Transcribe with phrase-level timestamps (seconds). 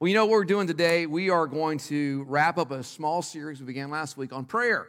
[0.00, 1.06] Well, you know what we're doing today?
[1.06, 4.88] We are going to wrap up a small series we began last week on prayer.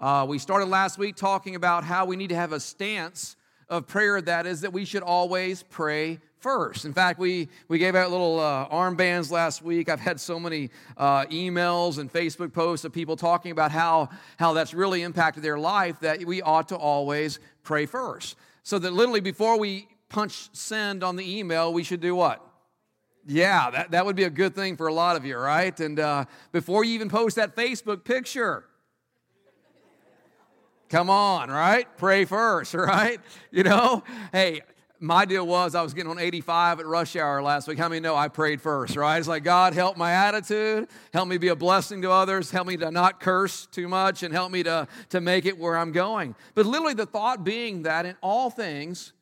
[0.00, 3.36] Uh, we started last week talking about how we need to have a stance
[3.68, 6.86] of prayer that is that we should always pray first.
[6.86, 9.90] In fact, we, we gave out little uh, armbands last week.
[9.90, 14.54] I've had so many uh, emails and Facebook posts of people talking about how, how
[14.54, 18.36] that's really impacted their life that we ought to always pray first.
[18.62, 22.45] So that literally before we punch send on the email, we should do what?
[23.28, 25.78] Yeah, that, that would be a good thing for a lot of you, right?
[25.80, 28.64] And uh, before you even post that Facebook picture,
[30.88, 31.88] come on, right?
[31.98, 33.20] Pray first, right?
[33.50, 34.60] You know, hey,
[35.00, 37.78] my deal was I was getting on 85 at rush hour last week.
[37.78, 39.18] How many know I prayed first, right?
[39.18, 42.76] It's like, God, help my attitude, help me be a blessing to others, help me
[42.76, 46.36] to not curse too much, and help me to, to make it where I'm going.
[46.54, 49.12] But literally, the thought being that in all things,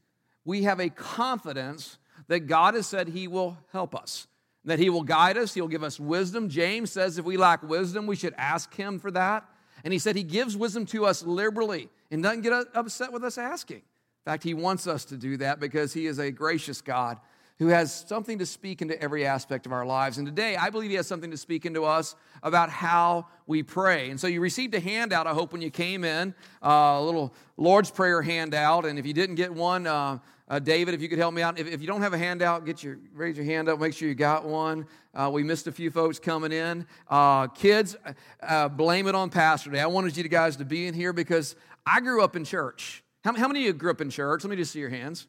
[0.44, 1.96] we have a confidence
[2.28, 4.26] that God has said He will help us,
[4.64, 6.48] that He will guide us, He'll give us wisdom.
[6.48, 9.44] James says if we lack wisdom, we should ask Him for that.
[9.82, 13.38] And he said He gives wisdom to us liberally and doesn't get upset with us
[13.38, 13.78] asking.
[13.78, 17.18] In fact, He wants us to do that because He is a gracious God
[17.58, 20.18] who has something to speak into every aspect of our lives.
[20.18, 24.10] And today, I believe He has something to speak into us about how we pray.
[24.10, 27.32] And so, you received a handout, I hope, when you came in, uh, a little
[27.56, 28.86] Lord's Prayer handout.
[28.86, 31.58] And if you didn't get one, uh, uh, David, if you could help me out.
[31.58, 33.80] If, if, you don't have a handout, get your raise your hand up.
[33.80, 34.86] Make sure you got one.
[35.14, 36.86] Uh, we missed a few folks coming in.
[37.08, 37.96] Uh, kids,
[38.42, 39.80] uh, blame it on Pastor Day.
[39.80, 43.02] I wanted you guys to be in here because I grew up in church.
[43.24, 44.44] How, how many of you grew up in church?
[44.44, 45.26] Let me just see your hands.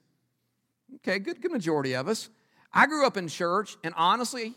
[0.95, 2.29] Okay, good, good majority of us.
[2.73, 4.53] I grew up in church, and honestly,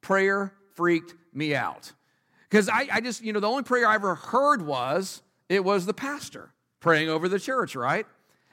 [0.00, 1.92] prayer freaked me out
[2.48, 5.86] because I, I just, you know, the only prayer I ever heard was it was
[5.86, 8.06] the pastor praying over the church, right?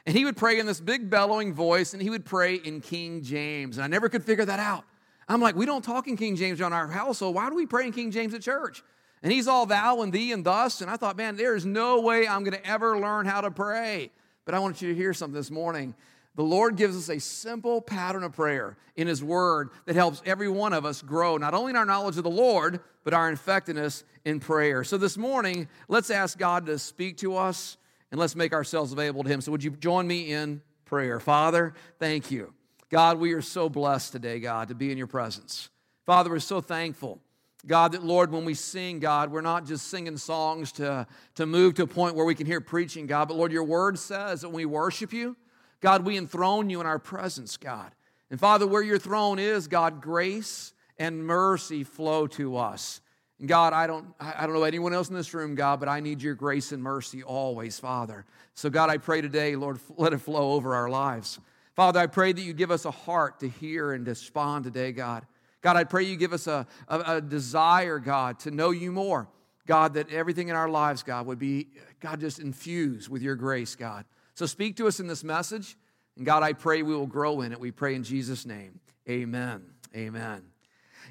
[0.06, 3.24] And he would pray in this big bellowing voice, and he would pray in King
[3.24, 3.78] James.
[3.78, 4.86] And I never could figure that out.
[5.28, 7.36] I'm like, we don't talk in King James on our household.
[7.36, 8.84] Why do we pray in King James at church?
[9.22, 10.82] And he's all thou and thee and thus.
[10.82, 13.52] And I thought, man, there is no way I'm going to ever learn how to
[13.52, 14.12] pray.
[14.46, 15.96] But I want you to hear something this morning.
[16.38, 20.48] The Lord gives us a simple pattern of prayer in His Word that helps every
[20.48, 24.04] one of us grow, not only in our knowledge of the Lord, but our effectiveness
[24.24, 24.84] in prayer.
[24.84, 27.78] So this morning, let's ask God to speak to us
[28.12, 29.42] and let's make ourselves available to Him.
[29.42, 31.20] So, would you join me in prayer?
[31.20, 32.54] Father, thank you.
[32.92, 35.70] God, we are so blessed today, God, to be in your presence.
[36.06, 37.20] Father, we're so thankful.
[37.66, 41.74] God, that Lord, when we sing, God, we're not just singing songs to, to move
[41.74, 44.50] to a point where we can hear preaching, God, but Lord, your word says that
[44.50, 45.36] when we worship you,
[45.80, 47.92] God, we enthrone you in our presence, God.
[48.30, 53.02] And Father, where your throne is, God, grace and mercy flow to us.
[53.40, 56.00] And God, I don't, I don't know anyone else in this room, God, but I
[56.00, 58.26] need your grace and mercy always, Father.
[58.56, 61.40] So, God, I pray today, Lord, let it flow over our lives.
[61.76, 65.26] Father, I pray that you give us a heart to hear and respond today, God.
[65.62, 69.28] God, I pray you give us a, a, a desire, God, to know you more.
[69.68, 71.68] God, that everything in our lives, God, would be,
[72.00, 74.06] God, just infused with your grace, God.
[74.38, 75.76] So speak to us in this message.
[76.16, 77.60] And God, I pray we will grow in it.
[77.60, 78.80] We pray in Jesus' name.
[79.10, 79.64] Amen.
[79.96, 80.44] Amen.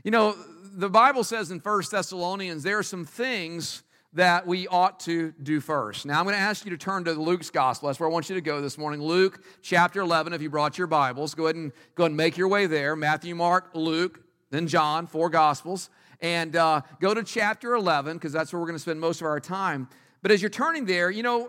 [0.04, 3.82] You know, the Bible says in First Thessalonians, there are some things
[4.12, 6.06] that we ought to do first.
[6.06, 7.88] Now, I'm going to ask you to turn to Luke's gospel.
[7.88, 9.02] That's where I want you to go this morning.
[9.02, 12.36] Luke chapter 11, if you brought your Bibles, go ahead and go ahead and make
[12.36, 12.94] your way there.
[12.94, 14.20] Matthew, Mark, Luke,
[14.50, 15.90] then John, four gospels.
[16.20, 19.26] And uh, go to chapter 11, because that's where we're going to spend most of
[19.26, 19.88] our time.
[20.22, 21.48] But as you're turning there, you know,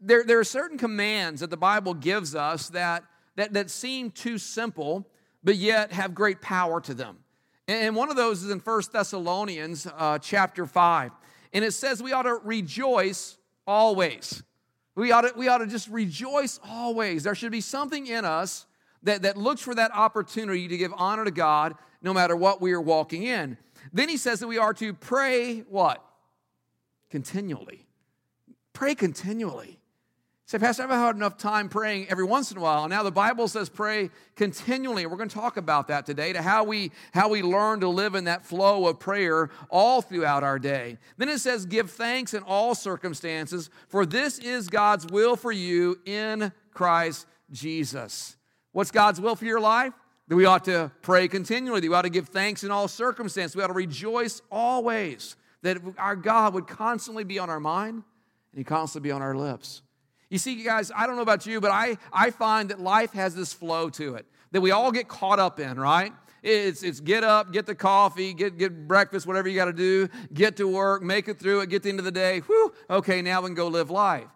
[0.00, 3.04] there, there are certain commands that the Bible gives us that,
[3.36, 5.06] that, that seem too simple,
[5.42, 7.18] but yet have great power to them.
[7.68, 11.10] And one of those is in First Thessalonians uh, chapter 5.
[11.52, 14.42] And it says we ought to rejoice always.
[14.94, 17.24] We ought, to, we ought to just rejoice always.
[17.24, 18.66] There should be something in us
[19.02, 22.72] that, that looks for that opportunity to give honor to God no matter what we
[22.72, 23.58] are walking in.
[23.92, 26.04] Then he says that we are to pray what?
[27.10, 27.86] Continually.
[28.72, 29.78] Pray continually.
[30.48, 32.84] Say, Pastor, I've had enough time praying every once in a while.
[32.84, 35.04] And now the Bible says pray continually.
[35.04, 38.14] We're going to talk about that today, to how we how we learn to live
[38.14, 40.98] in that flow of prayer all throughout our day.
[41.16, 45.98] Then it says, give thanks in all circumstances, for this is God's will for you
[46.04, 48.36] in Christ Jesus.
[48.70, 49.94] What's God's will for your life?
[50.28, 53.56] That we ought to pray continually, that we ought to give thanks in all circumstances,
[53.56, 58.04] we ought to rejoice always, that our God would constantly be on our mind
[58.52, 59.82] and He constantly be on our lips.
[60.28, 63.34] You see, guys, I don't know about you, but I, I find that life has
[63.34, 66.12] this flow to it that we all get caught up in, right?
[66.42, 70.08] It's, it's get up, get the coffee, get, get breakfast, whatever you got to do,
[70.32, 72.40] get to work, make it through it, get the end of the day.
[72.40, 74.28] Whew, okay, now we can go live life.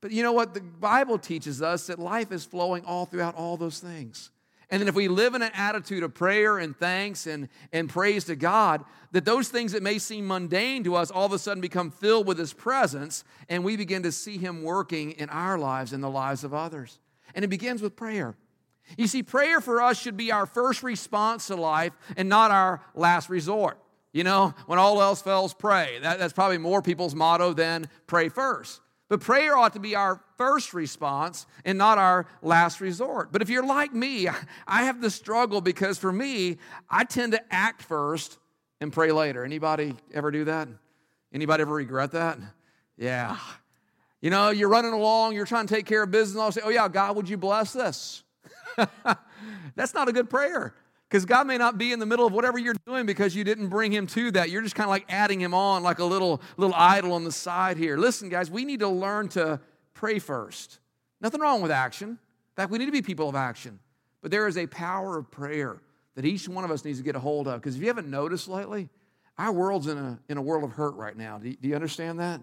[0.00, 0.52] But you know what?
[0.52, 4.31] The Bible teaches us that life is flowing all throughout all those things.
[4.72, 8.24] And then if we live in an attitude of prayer and thanks and, and praise
[8.24, 8.82] to God,
[9.12, 12.26] that those things that may seem mundane to us all of a sudden become filled
[12.26, 16.08] with His presence, and we begin to see Him working in our lives and the
[16.08, 17.00] lives of others.
[17.34, 18.34] And it begins with prayer.
[18.96, 22.80] You see, prayer for us should be our first response to life and not our
[22.94, 23.78] last resort.
[24.14, 25.98] You know, when all else fails, pray.
[26.00, 28.80] That, that's probably more people's motto than pray first.
[29.12, 33.30] But prayer ought to be our first response and not our last resort.
[33.30, 34.26] But if you're like me,
[34.66, 36.56] I have the struggle because for me,
[36.88, 38.38] I tend to act first
[38.80, 39.44] and pray later.
[39.44, 40.66] Anybody ever do that?
[41.30, 42.38] Anybody ever regret that?
[42.96, 43.36] Yeah.
[44.22, 46.62] You know, you're running along, you're trying to take care of business, and I'll say,
[46.64, 48.24] Oh, yeah, God, would you bless this?
[49.76, 50.74] That's not a good prayer.
[51.12, 53.68] Because God may not be in the middle of whatever you're doing because you didn't
[53.68, 54.48] bring him to that.
[54.48, 57.30] You're just kind of like adding him on like a little, little idol on the
[57.30, 57.98] side here.
[57.98, 59.60] Listen, guys, we need to learn to
[59.92, 60.80] pray first.
[61.20, 62.08] Nothing wrong with action.
[62.08, 62.18] In
[62.56, 63.78] fact, we need to be people of action.
[64.22, 65.82] But there is a power of prayer
[66.14, 67.60] that each one of us needs to get a hold of.
[67.60, 68.88] Because if you haven't noticed lately,
[69.36, 71.36] our world's in a, in a world of hurt right now.
[71.36, 72.40] Do you, do you understand that?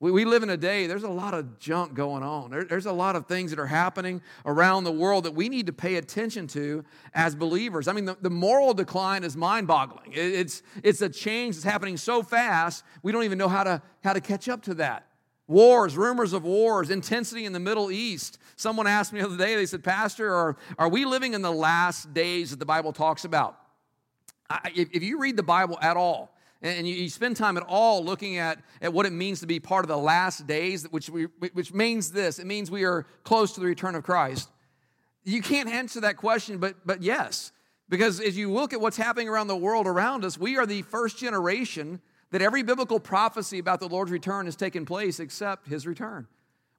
[0.00, 2.50] We, we live in a day, there's a lot of junk going on.
[2.50, 5.66] There, there's a lot of things that are happening around the world that we need
[5.66, 6.84] to pay attention to
[7.14, 7.88] as believers.
[7.88, 10.12] I mean, the, the moral decline is mind boggling.
[10.12, 13.82] It, it's, it's a change that's happening so fast, we don't even know how to,
[14.04, 15.04] how to catch up to that.
[15.48, 18.38] Wars, rumors of wars, intensity in the Middle East.
[18.54, 21.50] Someone asked me the other day, they said, Pastor, are, are we living in the
[21.50, 23.58] last days that the Bible talks about?
[24.50, 28.04] I, if, if you read the Bible at all, and you, spend time at all
[28.04, 31.24] looking at, at what it means to be part of the last days, which, we,
[31.52, 34.48] which means this it means we are close to the return of Christ.
[35.24, 37.52] You can't answer that question, but, but yes,
[37.88, 40.82] because as you look at what's happening around the world around us, we are the
[40.82, 42.00] first generation
[42.30, 46.26] that every biblical prophecy about the Lord's return has taken place except his return.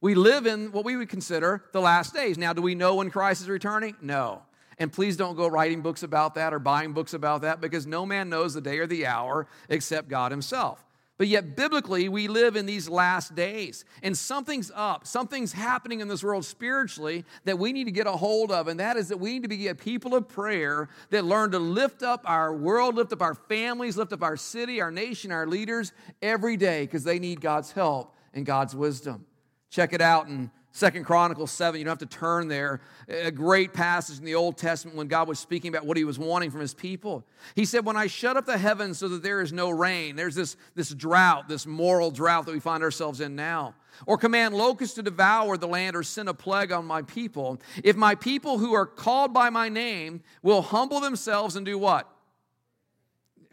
[0.01, 2.37] We live in what we would consider the last days.
[2.37, 3.95] Now, do we know when Christ is returning?
[4.01, 4.43] No.
[4.79, 8.05] And please don't go writing books about that or buying books about that because no
[8.05, 10.83] man knows the day or the hour except God Himself.
[11.19, 13.83] But yet, biblically, we live in these last days.
[14.01, 15.05] And something's up.
[15.05, 18.69] Something's happening in this world spiritually that we need to get a hold of.
[18.69, 21.59] And that is that we need to be a people of prayer that learn to
[21.59, 25.45] lift up our world, lift up our families, lift up our city, our nation, our
[25.45, 25.91] leaders
[26.21, 29.25] every day because they need God's help and God's wisdom.
[29.69, 30.49] Check it out in
[30.79, 32.79] Second Chronicles 7, you don't have to turn there.
[33.09, 36.17] A great passage in the Old Testament when God was speaking about what he was
[36.17, 37.25] wanting from his people.
[37.53, 40.35] He said, When I shut up the heavens so that there is no rain, there's
[40.35, 43.75] this, this drought, this moral drought that we find ourselves in now.
[44.05, 47.59] Or command locusts to devour the land or send a plague on my people.
[47.83, 52.09] If my people who are called by my name will humble themselves and do what?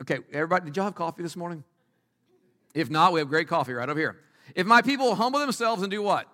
[0.01, 1.65] Okay, everybody, did y'all have coffee this morning?
[2.73, 4.17] If not, we have great coffee right up here.
[4.55, 6.29] If my people will humble themselves and do what?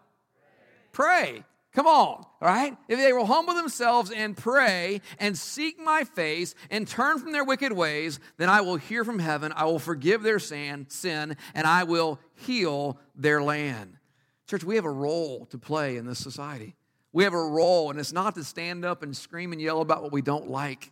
[0.93, 1.45] Pray.
[1.73, 2.77] Come on, right?
[2.87, 7.45] If they will humble themselves and pray and seek my face and turn from their
[7.45, 11.67] wicked ways, then I will hear from heaven, I will forgive their sin, sin, and
[11.67, 13.97] I will heal their land.
[14.47, 16.77] Church, we have a role to play in this society.
[17.15, 20.03] We have a role, and it's not to stand up and scream and yell about
[20.03, 20.91] what we don't like.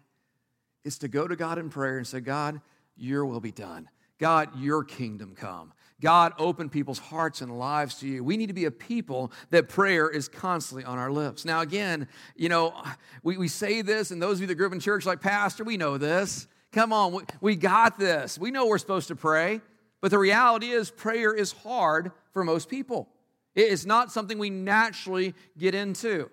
[0.82, 2.62] It's to go to God in prayer and say, God,
[2.96, 3.88] your will be done.
[4.18, 5.72] God, your kingdom come.
[6.00, 8.24] God open people's hearts and lives to you.
[8.24, 11.44] We need to be a people that prayer is constantly on our lips.
[11.44, 12.82] Now, again, you know,
[13.22, 15.64] we, we say this, and those of you that grew up in church, like, Pastor,
[15.64, 16.46] we know this.
[16.72, 18.38] Come on, we, we got this.
[18.38, 19.60] We know we're supposed to pray.
[20.00, 23.08] But the reality is, prayer is hard for most people.
[23.54, 26.30] It is not something we naturally get into.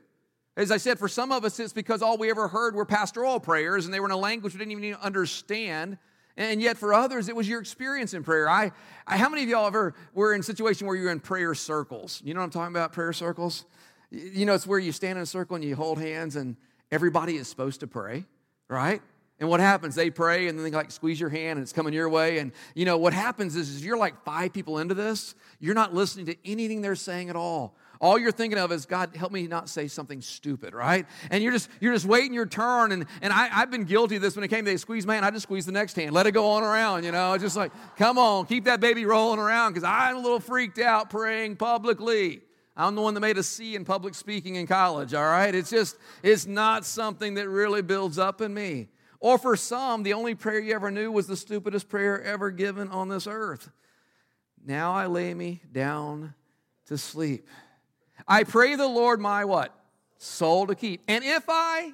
[0.56, 3.40] As I said, for some of us, it's because all we ever heard were pastoral
[3.40, 5.98] prayers, and they were in a language we didn't even understand.
[6.38, 8.48] And yet, for others, it was your experience in prayer.
[8.48, 8.72] I,
[9.08, 11.56] I, how many of y'all ever were in a situation where you were in prayer
[11.56, 12.22] circles?
[12.24, 13.66] You know what I'm talking about, prayer circles?
[14.12, 16.56] You know, it's where you stand in a circle and you hold hands, and
[16.92, 18.26] everybody is supposed to pray,
[18.70, 19.02] right?
[19.40, 19.96] And what happens?
[19.96, 22.40] They pray and then they like squeeze your hand and it's coming your way.
[22.40, 25.94] And you know, what happens is, is you're like five people into this, you're not
[25.94, 27.76] listening to anything they're saying at all.
[28.00, 31.06] All you're thinking of is, God, help me not say something stupid, right?
[31.32, 32.92] And you're just you're just waiting your turn.
[32.92, 35.26] And, and I, I've been guilty of this when it came to squeeze my hand.
[35.26, 36.14] I just squeeze the next hand.
[36.14, 37.38] Let it go on around, you know.
[37.38, 41.10] just like, come on, keep that baby rolling around because I'm a little freaked out
[41.10, 42.42] praying publicly.
[42.76, 45.54] I'm the one that made a C in public speaking in college, all right?
[45.54, 48.90] It's just, it's not something that really builds up in me.
[49.20, 52.90] Or for some, the only prayer you ever knew was the stupidest prayer ever given
[52.90, 53.72] on this earth.
[54.64, 56.36] Now I lay me down
[56.86, 57.48] to sleep.
[58.28, 59.74] I pray the Lord my what?
[60.18, 61.02] Soul to keep.
[61.08, 61.92] And if I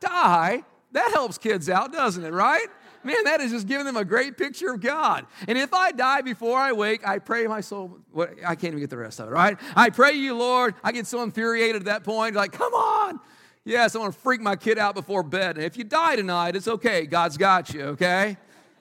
[0.00, 2.66] die, that helps kids out, doesn't it, right?
[3.02, 5.24] Man, that is just giving them a great picture of God.
[5.48, 7.98] And if I die before I wake, I pray my soul.
[8.12, 9.56] What, I can't even get the rest of it, right?
[9.74, 10.74] I pray you, Lord.
[10.84, 13.20] I get so infuriated at that point, like, come on,
[13.64, 15.56] Yes, I want to freak my kid out before bed.
[15.56, 17.06] And if you die tonight, it's okay.
[17.06, 18.36] God's got you, okay?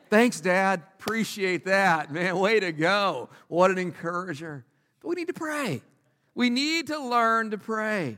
[0.09, 0.81] Thanks, Dad.
[0.99, 2.11] Appreciate that.
[2.11, 3.29] Man, way to go.
[3.49, 4.65] What an encourager.
[5.01, 5.81] But we need to pray.
[6.39, 8.17] We need to learn to pray.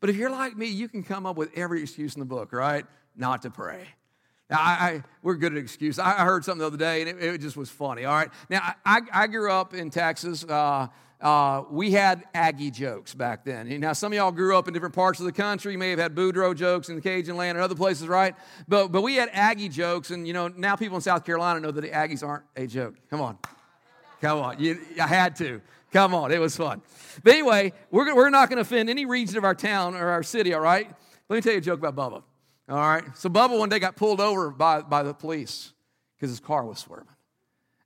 [0.00, 2.52] But if you're like me, you can come up with every excuse in the book,
[2.52, 2.84] right?
[3.14, 3.86] Not to pray.
[4.50, 6.00] Now, I, I, we're good at excuses.
[6.00, 8.06] I, heard something the other day, and it, it, just was funny.
[8.06, 8.28] All right.
[8.48, 10.42] Now, I, I grew up in Texas.
[10.42, 10.88] Uh,
[11.20, 13.68] uh, we had Aggie jokes back then.
[13.78, 15.70] Now, some of y'all grew up in different parts of the country.
[15.70, 18.34] You may have had Boudreaux jokes in Cajun land and other places, right?
[18.66, 21.70] But, but we had Aggie jokes, and you know now people in South Carolina know
[21.70, 22.96] that the Aggies aren't a joke.
[23.10, 23.38] Come on,
[24.20, 24.58] come on.
[24.58, 25.60] You, I had to.
[25.92, 26.82] Come on, it was fun.
[27.24, 30.22] But anyway, we're, we're not going to offend any region of our town or our
[30.22, 30.88] city, all right?
[31.28, 32.22] Let me tell you a joke about Bubba.
[32.68, 33.04] All right.
[33.14, 35.72] So Bubba one day got pulled over by, by the police
[36.16, 37.06] because his car was swerving.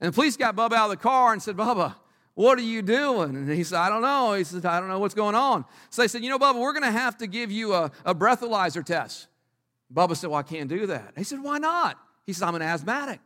[0.00, 1.94] And the police got Bubba out of the car and said, Bubba,
[2.34, 3.36] what are you doing?
[3.36, 4.34] And he said, I don't know.
[4.34, 5.64] He said, I don't know what's going on.
[5.88, 8.14] So they said, You know, Bubba, we're going to have to give you a, a
[8.14, 9.28] breathalyzer test.
[9.92, 11.12] Bubba said, Well, I can't do that.
[11.16, 11.98] He said, Why not?
[12.26, 13.20] He said, I'm an asthmatic.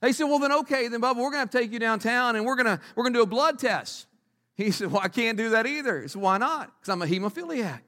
[0.00, 2.44] They said, Well, then, okay, then, Bubba, we're going to to take you downtown and
[2.44, 4.06] we're going to, we're going to do a blood test.
[4.54, 6.02] He said, Well, I can't do that either.
[6.02, 6.72] He said, Why not?
[6.78, 7.80] Because I'm a hemophiliac.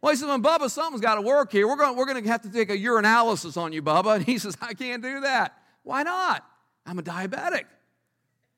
[0.00, 1.68] Well, he said, well, Bubba, something's got to work here.
[1.68, 4.16] We're going, we're to have to take a urinalysis on you, Bubba.
[4.16, 5.58] And he says, I can't do that.
[5.82, 6.44] Why not?
[6.86, 7.64] I'm a diabetic.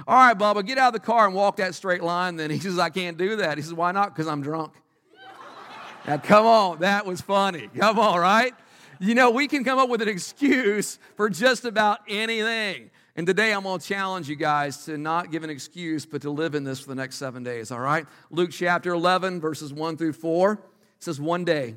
[0.07, 2.37] All right, Bubba, get out of the car and walk that straight line.
[2.37, 3.57] Then he says, I can't do that.
[3.57, 4.13] He says, Why not?
[4.13, 4.73] Because I'm drunk.
[6.07, 7.69] now, come on, that was funny.
[7.75, 8.53] Come on, right?
[8.99, 12.91] You know, we can come up with an excuse for just about anything.
[13.17, 16.29] And today I'm going to challenge you guys to not give an excuse, but to
[16.29, 18.05] live in this for the next seven days, all right?
[18.29, 20.59] Luke chapter 11, verses 1 through 4
[20.99, 21.75] says, One day,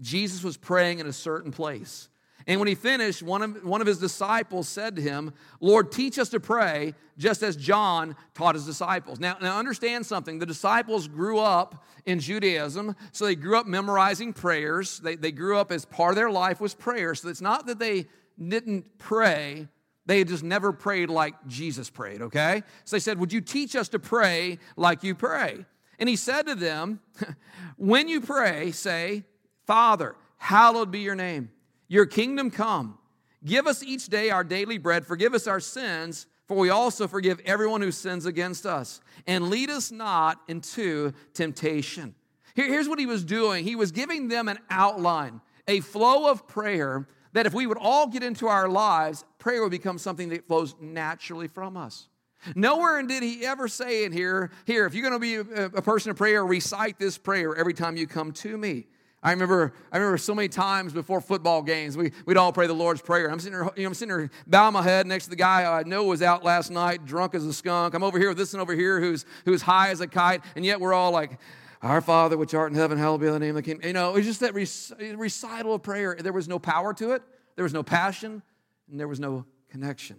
[0.00, 2.08] Jesus was praying in a certain place.
[2.46, 6.18] And when he finished, one of, one of his disciples said to him, Lord, teach
[6.18, 9.18] us to pray, just as John taught his disciples.
[9.18, 10.38] Now, now understand something.
[10.38, 14.98] The disciples grew up in Judaism, so they grew up memorizing prayers.
[14.98, 17.14] They, they grew up as part of their life was prayer.
[17.14, 19.68] So it's not that they didn't pray,
[20.06, 22.62] they had just never prayed like Jesus prayed, okay?
[22.84, 25.64] So they said, Would you teach us to pray like you pray?
[25.98, 27.00] And he said to them,
[27.76, 29.24] When you pray, say,
[29.66, 31.50] Father, hallowed be your name,
[31.88, 32.98] your kingdom come.
[33.44, 37.40] Give us each day our daily bread, forgive us our sins, for we also forgive
[37.44, 39.00] everyone who sins against us.
[39.26, 42.14] And lead us not into temptation.
[42.54, 46.46] Here, here's what he was doing he was giving them an outline, a flow of
[46.46, 50.48] prayer that if we would all get into our lives, prayer would become something that
[50.48, 52.08] flows naturally from us.
[52.56, 56.10] Nowhere did he ever say in here, here, if you're going to be a, person
[56.10, 58.86] of prayer, recite this prayer every time you come to me.
[59.22, 62.72] I remember, I remember so many times before football games, we, we'd all pray the
[62.72, 63.30] Lord's Prayer.
[63.30, 65.70] I'm sitting there, you know, I'm sitting there, bowing my head next to the guy
[65.78, 67.92] I know was out last night, drunk as a skunk.
[67.92, 70.64] I'm over here with this one over here who's, who's high as a kite, and
[70.64, 71.38] yet we're all like,
[71.82, 73.82] our Father, which art in heaven, hallowed be the name of the King.
[73.82, 76.16] You know, it was just that recital of prayer.
[76.18, 77.22] There was no power to it.
[77.56, 78.42] There was no passion,
[78.90, 80.16] and there was no connection.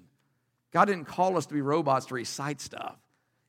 [0.71, 2.97] God didn't call us to be robots to recite stuff.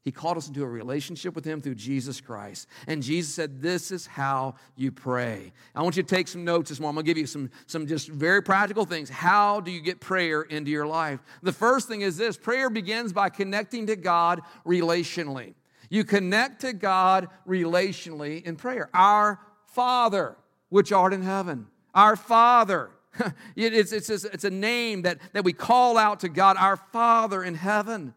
[0.06, 2.68] He called us into a relationship with Him through Jesus Christ.
[2.87, 5.52] And Jesus said, This is how you pray.
[5.75, 6.90] I want you to take some notes this morning.
[6.90, 9.11] I'm going to give you some, some just very practical things.
[9.11, 11.18] How do you get prayer into your life?
[11.42, 15.54] The first thing is this prayer begins by connecting to God relationally.
[15.90, 18.88] You connect to God relationally in prayer.
[18.94, 20.37] Our Father,
[20.68, 21.66] which art in heaven.
[21.94, 22.90] Our Father.
[23.56, 27.54] it's, it's, it's a name that, that we call out to God, our Father in
[27.54, 28.14] heaven.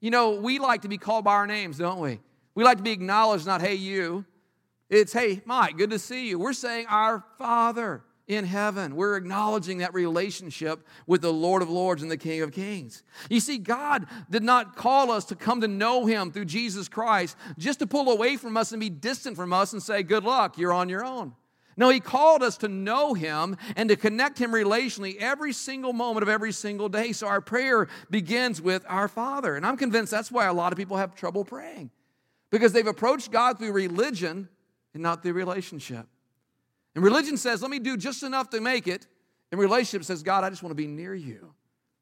[0.00, 2.20] You know, we like to be called by our names, don't we?
[2.54, 4.24] We like to be acknowledged, not, hey, you.
[4.88, 6.38] It's, hey, Mike, good to see you.
[6.38, 8.96] We're saying, our Father in heaven.
[8.96, 13.02] We're acknowledging that relationship with the Lord of Lords and the King of Kings.
[13.30, 17.36] You see, God did not call us to come to know Him through Jesus Christ
[17.56, 20.58] just to pull away from us and be distant from us and say, good luck,
[20.58, 21.34] you're on your own.
[21.76, 26.22] No, He called us to know Him and to connect Him relationally every single moment
[26.22, 27.12] of every single day.
[27.12, 29.56] So our prayer begins with our Father.
[29.56, 31.90] And I'm convinced that's why a lot of people have trouble praying
[32.50, 34.48] because they've approached God through religion
[34.94, 36.06] and not through relationship.
[36.94, 39.06] And religion says, let me do just enough to make it.
[39.52, 41.52] And relationship says, God, I just want to be near you.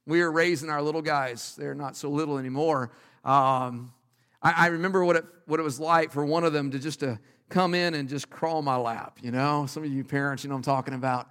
[0.07, 1.57] We are raising our little guys.
[1.57, 2.93] They're not so little anymore.
[3.25, 3.93] Um,
[4.41, 7.01] I, I, remember what it, what it was like for one of them to just
[7.01, 9.67] to come in and just crawl my lap, you know?
[9.67, 11.29] Some of you parents, you know I'm talking about.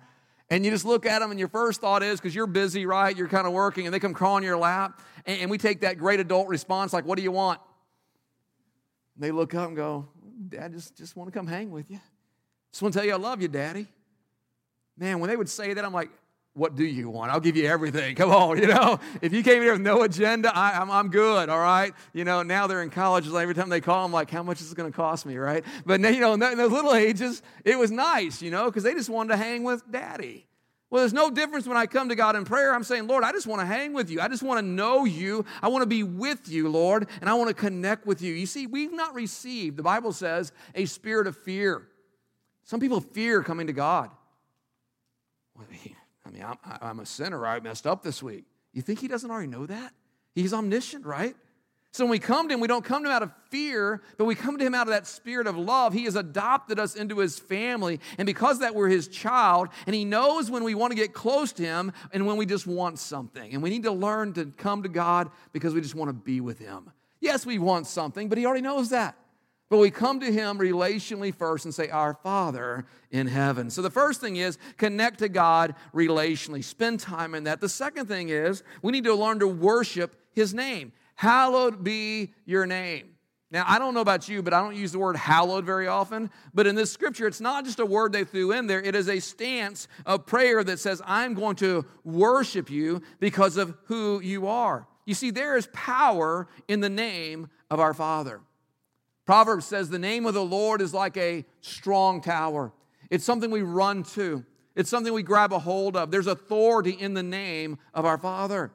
[0.50, 3.16] And you just look at them, and your first thought is, because you're busy, right?
[3.16, 5.02] You're kind of working, and they come crawling your lap.
[5.26, 7.60] And, and we take that great adult response, like, what do you want?
[9.16, 10.08] And they look up and go,
[10.50, 12.00] Dad, just, just want to come hang with you.
[12.72, 13.88] Just want to tell you I love you, Daddy.
[14.98, 16.10] Man, when they would say that, I'm like,
[16.56, 17.32] what do you want?
[17.32, 18.16] I'll give you everything.
[18.24, 19.00] Come on, you know.
[19.22, 21.94] If you came here with no agenda, I, am I'm, I'm good, all right?
[22.14, 23.28] You know, now they're in college.
[23.28, 25.64] Every time they call, I'm like, how much is it going to cost me, right?
[25.86, 28.94] But, now, you know, in those little ages, it was nice, you know, because they
[28.94, 30.46] just wanted to hang with daddy.
[30.92, 32.72] Well, there's no difference when I come to God in prayer.
[32.72, 34.22] I'm saying, Lord, I just want to hang with you.
[34.22, 35.44] I just want to know you.
[35.64, 38.32] I want to be with you, Lord, and I want to connect with you.
[38.32, 41.88] You see, we've not received, the Bible says, a spirit of fear.
[42.66, 44.12] Some people fear coming to God.
[46.42, 47.46] I'm, I'm a sinner.
[47.46, 48.46] I messed up this week.
[48.72, 49.94] You think He doesn't already know that?
[50.34, 51.36] He's omniscient, right?
[51.94, 54.26] So when we come to him, we don't come to him out of fear, but
[54.26, 55.94] we come to him out of that spirit of love.
[55.94, 58.00] He has adopted us into his family.
[58.18, 59.70] And because that, we're his child.
[59.86, 62.66] And he knows when we want to get close to him and when we just
[62.66, 63.54] want something.
[63.54, 66.42] And we need to learn to come to God because we just want to be
[66.42, 66.92] with him.
[67.20, 69.16] Yes, we want something, but he already knows that.
[69.70, 73.70] But we come to him relationally first and say, Our Father in heaven.
[73.70, 77.62] So the first thing is connect to God relationally, spend time in that.
[77.62, 80.92] The second thing is we need to learn to worship his name.
[81.16, 83.14] Hallowed be your name.
[83.54, 86.32] Now, I don't know about you, but I don't use the word hallowed very often.
[86.56, 89.08] But in this scripture, it's not just a word they threw in there, it is
[89.08, 94.48] a stance of prayer that says, I'm going to worship you because of who you
[94.48, 94.88] are.
[95.06, 98.42] You see, there is power in the name of our Father.
[99.26, 102.72] Proverbs says, The name of the Lord is like a strong tower.
[103.10, 104.44] It's something we run to,
[104.76, 106.12] it's something we grab a hold of.
[106.12, 108.72] There's authority in the name of our Father.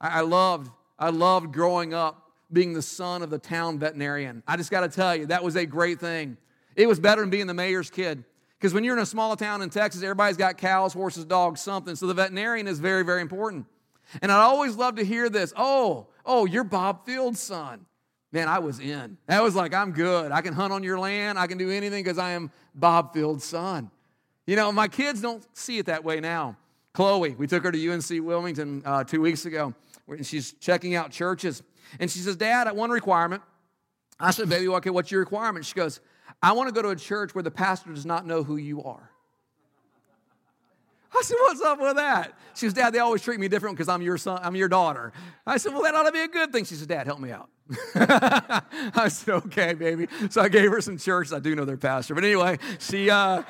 [0.00, 4.42] I loved I loved growing up being the son of the town veterinarian.
[4.46, 6.36] I just got to tell you, that was a great thing.
[6.74, 8.24] It was better than being the mayor's kid.
[8.58, 11.94] Because when you're in a small town in Texas, everybody's got cows, horses, dogs, something.
[11.94, 13.66] So the veterinarian is very, very important.
[14.20, 17.86] And I'd always love to hear this oh, oh, you're Bob Field's son.
[18.30, 19.16] Man, I was in.
[19.26, 20.32] That was like, I'm good.
[20.32, 21.38] I can hunt on your land.
[21.38, 23.90] I can do anything because I am Bob Field's son.
[24.46, 26.56] You know, my kids don't see it that way now.
[26.92, 29.74] Chloe, we took her to UNC Wilmington uh, two weeks ago
[30.08, 31.62] and she's checking out churches.
[32.00, 33.42] And she says, Dad, at one requirement.
[34.20, 35.64] I said, Baby, okay, what's your requirement?
[35.64, 36.00] She goes,
[36.42, 38.82] I want to go to a church where the pastor does not know who you
[38.82, 39.10] are.
[41.16, 42.32] I said, What's up with that?
[42.54, 45.12] She says, Dad, they always treat me different because I'm your son, I'm your daughter.
[45.46, 46.64] I said, Well, that ought to be a good thing.
[46.64, 47.48] She says, Dad, help me out.
[47.94, 50.08] I said, Okay, baby.
[50.30, 51.32] So I gave her some church.
[51.32, 52.14] I do know their pastor.
[52.14, 53.42] But anyway, she uh,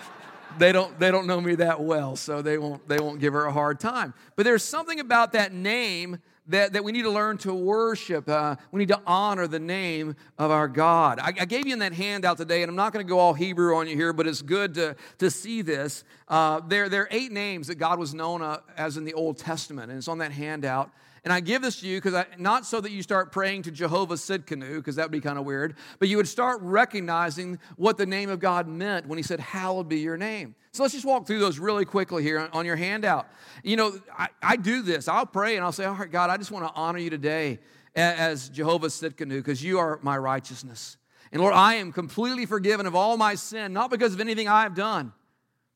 [0.58, 3.46] they don't they don't know me that well, so they won't they won't give her
[3.46, 4.14] a hard time.
[4.36, 8.28] But there's something about that name that, that we need to learn to worship.
[8.28, 11.18] Uh, we need to honor the name of our God.
[11.20, 13.34] I, I gave you in that handout today, and I'm not going to go all
[13.34, 16.04] Hebrew on you here, but it's good to, to see this.
[16.26, 19.38] Uh, there, there are eight names that God was known uh, as in the Old
[19.38, 20.90] Testament, and it's on that handout.
[21.28, 24.14] And I give this to you because not so that you start praying to Jehovah
[24.14, 28.06] Tsidkenu, because that would be kind of weird, but you would start recognizing what the
[28.06, 30.54] name of God meant when He said, Hallowed be your name.
[30.72, 33.28] So let's just walk through those really quickly here on your handout.
[33.62, 35.06] You know, I, I do this.
[35.06, 37.58] I'll pray and I'll say, All right, God, I just want to honor you today
[37.94, 40.96] as Jehovah Tsidkenu because you are my righteousness.
[41.30, 44.62] And Lord, I am completely forgiven of all my sin, not because of anything I
[44.62, 45.12] have done,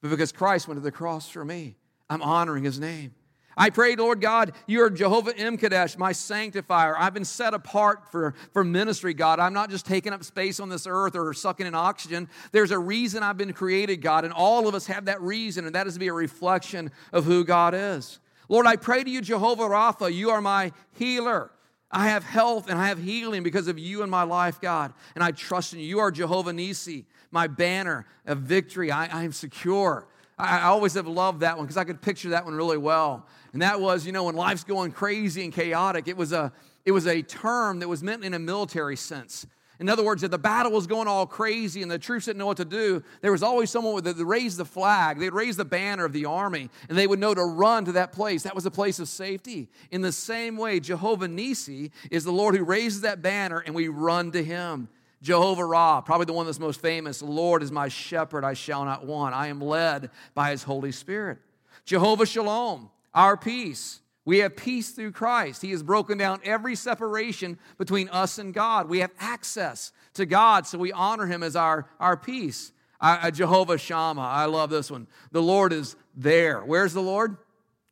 [0.01, 1.77] but because Christ went to the cross for me.
[2.09, 3.13] I'm honoring his name.
[3.57, 6.97] I prayed, Lord God, you are Jehovah M'Kaddesh, my sanctifier.
[6.99, 9.39] I've been set apart for, for ministry, God.
[9.41, 12.29] I'm not just taking up space on this earth or sucking in oxygen.
[12.53, 15.75] There's a reason I've been created, God, and all of us have that reason, and
[15.75, 18.19] that is to be a reflection of who God is.
[18.49, 21.51] Lord, I pray to you, Jehovah Rapha, you are my healer.
[21.91, 24.95] I have health and I have healing because of you in my life, God.
[25.15, 25.87] And I trust in you.
[25.87, 28.91] You are Jehovah Nisi, my banner of victory.
[28.91, 30.07] I, I am secure.
[30.39, 33.63] I always have loved that one because I could picture that one really well and
[33.63, 36.53] that was, you know, when life's going crazy and chaotic, it was a,
[36.85, 39.47] it was a term that was meant in a military sense.
[39.79, 42.47] In other words, if the battle was going all crazy and the troops didn't know
[42.47, 45.19] what to do, there was always someone that raised the flag.
[45.19, 48.13] They'd raise the banner of the army, and they would know to run to that
[48.13, 48.45] place.
[48.45, 49.69] That was a place of safety.
[49.91, 53.89] In the same way, Jehovah Nisi is the Lord who raises that banner, and we
[53.89, 54.89] run to him.
[55.21, 57.19] Jehovah Ra, probably the one that's most famous.
[57.19, 59.35] The Lord is my shepherd, I shall not want.
[59.35, 61.39] I am led by his Holy Spirit.
[61.85, 64.01] Jehovah Shalom, our peace.
[64.25, 65.63] We have peace through Christ.
[65.63, 68.89] He has broken down every separation between us and God.
[68.89, 72.73] We have access to God, so we honor Him as our, our peace.
[73.01, 75.09] I, Jehovah Shammah, I love this one.
[75.33, 76.61] The Lord is there.
[76.61, 77.37] Where's the Lord?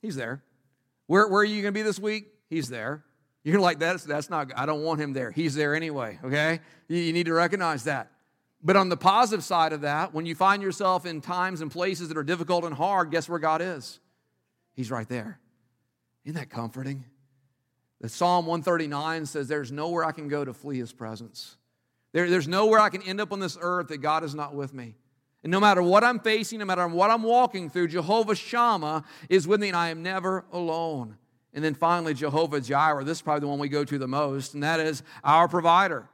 [0.01, 0.45] He's there.
[1.09, 2.29] Where, where are you going to be this week?
[2.49, 3.03] He's there.
[3.43, 5.33] You're like, that's, that's not, I don't want him there.
[5.33, 6.61] He's there anyway, okay?
[6.87, 8.13] You, you need to recognize that.
[8.63, 12.09] But on the positive side of that, when you find yourself in times and places
[12.09, 13.99] that are difficult and hard, guess where God is?
[14.75, 15.39] He's right there.
[16.25, 17.05] Isn't that comforting?
[18.01, 21.57] The Psalm 139 says, There's nowhere I can go to flee his presence.
[22.13, 24.75] There, there's nowhere I can end up on this earth that God is not with
[24.75, 24.97] me.
[25.43, 29.47] And no matter what I'm facing, no matter what I'm walking through, Jehovah Shammah is
[29.47, 31.17] with me and I am never alone.
[31.55, 33.05] And then finally, Jehovah Jireh.
[33.05, 36.09] This is probably the one we go to the most, and that is our provider.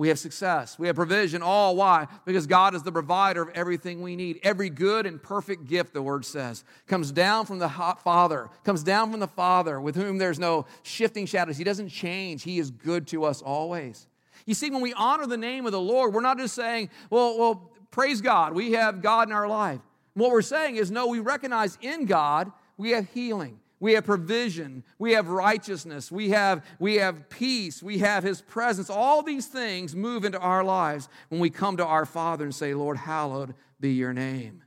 [0.00, 0.78] We have success.
[0.78, 1.42] We have provision.
[1.42, 2.06] All why?
[2.24, 4.40] Because God is the provider of everything we need.
[4.42, 9.10] Every good and perfect gift, the word says, comes down from the Father, comes down
[9.10, 11.58] from the Father with whom there's no shifting shadows.
[11.58, 12.44] He doesn't change.
[12.44, 14.06] He is good to us always.
[14.46, 17.38] You see, when we honor the name of the Lord, we're not just saying, well,
[17.38, 19.80] well, praise God, we have God in our life.
[20.14, 24.84] What we're saying is, no, we recognize in God we have healing we have provision.
[24.98, 26.12] We have righteousness.
[26.12, 27.82] We have we have peace.
[27.82, 28.90] We have his presence.
[28.90, 32.74] All these things move into our lives when we come to our father and say
[32.74, 34.62] lord hallowed be your name.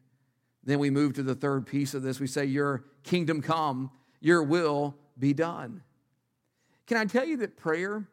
[0.63, 2.19] Then we move to the third piece of this.
[2.19, 3.91] We say your kingdom come.
[4.19, 5.84] Your will be done.
[6.88, 8.08] Can i tell you that prayer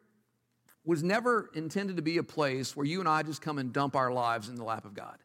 [0.85, 3.95] was never intended to be a place where you and i just come and dump
[3.95, 5.17] our lives in the lap of god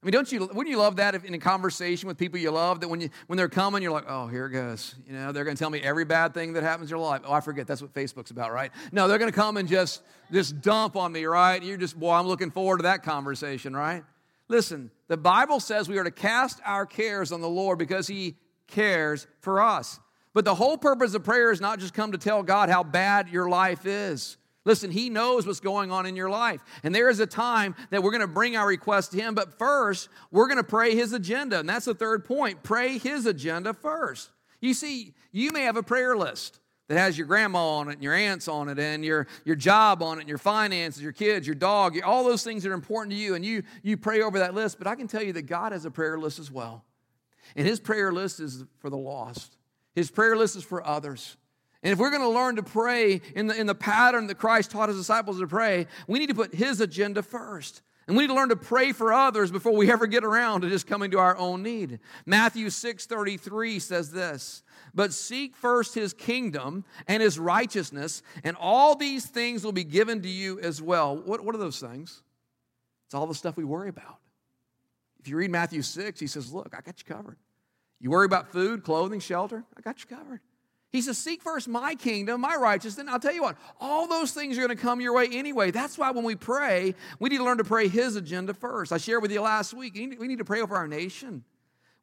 [0.00, 2.52] I mean, don't you, wouldn't you love that if in a conversation with people you
[2.52, 4.94] love that when, you, when they're coming, you're like, oh, here it goes.
[5.04, 7.22] You know, they're going to tell me every bad thing that happens in your life.
[7.24, 7.66] Oh, I forget.
[7.66, 8.70] That's what Facebook's about, right?
[8.92, 11.60] No, they're going to come and just, just dump on me, right?
[11.60, 14.04] You're just, boy, I'm looking forward to that conversation, right?
[14.46, 18.36] Listen, the Bible says we are to cast our cares on the Lord because he
[18.68, 19.98] cares for us.
[20.32, 23.28] But the whole purpose of prayer is not just come to tell God how bad
[23.30, 24.36] your life is.
[24.68, 26.62] Listen, He knows what's going on in your life.
[26.82, 29.58] And there is a time that we're going to bring our request to Him, but
[29.58, 31.58] first, we're going to pray His agenda.
[31.58, 34.28] And that's the third point pray His agenda first.
[34.60, 38.02] You see, you may have a prayer list that has your grandma on it and
[38.02, 41.46] your aunts on it and your, your job on it and your finances, your kids,
[41.46, 43.36] your dog, all those things that are important to you.
[43.36, 44.76] And you, you pray over that list.
[44.76, 46.84] But I can tell you that God has a prayer list as well.
[47.56, 49.56] And His prayer list is for the lost,
[49.94, 51.38] His prayer list is for others.
[51.82, 54.70] And if we're going to learn to pray in the, in the pattern that Christ
[54.70, 57.82] taught his disciples to pray, we need to put his agenda first.
[58.08, 60.70] And we need to learn to pray for others before we ever get around to
[60.70, 62.00] just coming to our own need.
[62.24, 64.62] Matthew 6:33 says this,
[64.94, 70.22] "But seek first his kingdom and his righteousness, and all these things will be given
[70.22, 72.22] to you as well." What, what are those things?
[73.06, 74.20] It's all the stuff we worry about.
[75.20, 77.36] If you read Matthew 6, he says, "Look, I got you covered.
[78.00, 79.66] You worry about food, clothing, shelter?
[79.76, 80.40] I got you covered.
[80.90, 82.98] He says, Seek first my kingdom, my righteousness.
[82.98, 85.70] And I'll tell you what, all those things are going to come your way anyway.
[85.70, 88.92] That's why when we pray, we need to learn to pray His agenda first.
[88.92, 91.44] I shared with you last week, we need to pray over our nation,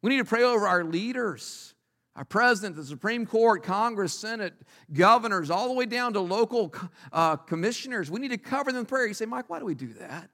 [0.02, 1.72] we need to pray over our leaders.
[2.14, 4.54] Our president, the Supreme Court, Congress, Senate,
[4.90, 6.72] governors, all the way down to local
[7.12, 8.10] uh, commissioners.
[8.10, 9.06] We need to cover them in prayer.
[9.06, 10.30] You say, Mike, why do we do that?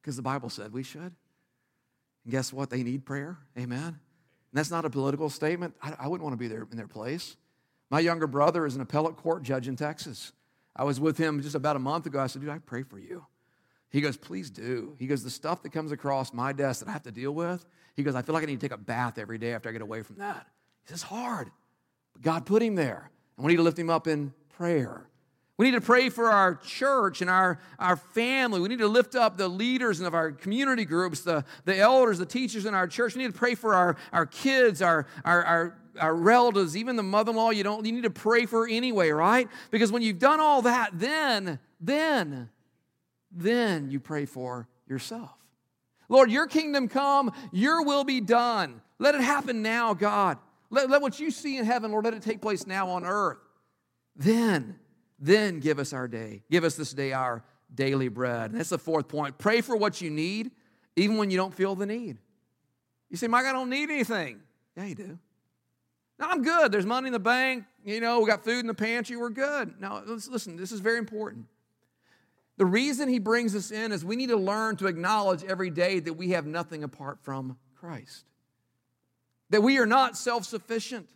[0.00, 1.02] Because the Bible said we should.
[1.02, 1.12] And
[2.30, 2.70] guess what?
[2.70, 3.36] They need prayer.
[3.58, 3.82] Amen.
[3.82, 3.98] And
[4.54, 5.74] that's not a political statement.
[5.82, 7.36] I, I wouldn't want to be there in their place.
[7.90, 10.32] My younger brother is an appellate court judge in Texas.
[10.74, 12.20] I was with him just about a month ago.
[12.20, 13.24] I said, dude, I pray for you.
[13.90, 14.94] He goes, please do.
[14.98, 17.64] He goes, the stuff that comes across my desk that I have to deal with,
[17.94, 19.72] he goes, I feel like I need to take a bath every day after I
[19.72, 20.46] get away from that.
[20.84, 21.50] He says, hard.
[22.12, 23.10] But God put him there.
[23.36, 25.08] And we need to lift him up in prayer.
[25.56, 28.60] We need to pray for our church and our, our family.
[28.60, 32.26] We need to lift up the leaders of our community groups, the, the elders, the
[32.26, 33.14] teachers in our church.
[33.14, 37.02] We need to pray for our, our kids, our, our, our our relatives, even the
[37.02, 39.48] mother-in-law, you don't you need to pray for anyway, right?
[39.70, 42.48] Because when you've done all that, then, then,
[43.30, 45.30] then you pray for yourself.
[46.08, 48.80] Lord, your kingdom come, your will be done.
[48.98, 50.38] Let it happen now, God.
[50.70, 53.38] Let, let what you see in heaven, Lord, let it take place now on earth.
[54.14, 54.78] Then,
[55.18, 56.42] then give us our day.
[56.50, 58.50] Give us this day our daily bread.
[58.50, 59.38] And that's the fourth point.
[59.38, 60.50] Pray for what you need,
[60.94, 62.18] even when you don't feel the need.
[63.10, 64.40] You say, Mike, I don't need anything.
[64.76, 65.18] Yeah, you do.
[66.18, 66.72] No, I'm good.
[66.72, 67.64] There's money in the bank.
[67.84, 69.16] You know, we got food in the pantry.
[69.16, 69.80] We're good.
[69.80, 71.46] Now, listen, this is very important.
[72.56, 76.00] The reason he brings us in is we need to learn to acknowledge every day
[76.00, 78.24] that we have nothing apart from Christ,
[79.50, 81.10] that we are not self sufficient,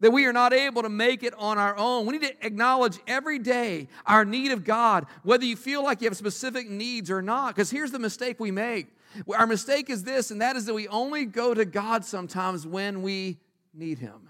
[0.00, 2.04] that we are not able to make it on our own.
[2.06, 6.08] We need to acknowledge every day our need of God, whether you feel like you
[6.08, 7.54] have specific needs or not.
[7.54, 8.88] Because here's the mistake we make
[9.36, 13.02] our mistake is this, and that is that we only go to God sometimes when
[13.02, 13.38] we
[13.74, 14.28] need Him.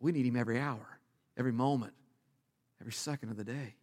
[0.00, 0.98] We need Him every hour,
[1.36, 1.92] every moment,
[2.80, 3.74] every second of the day.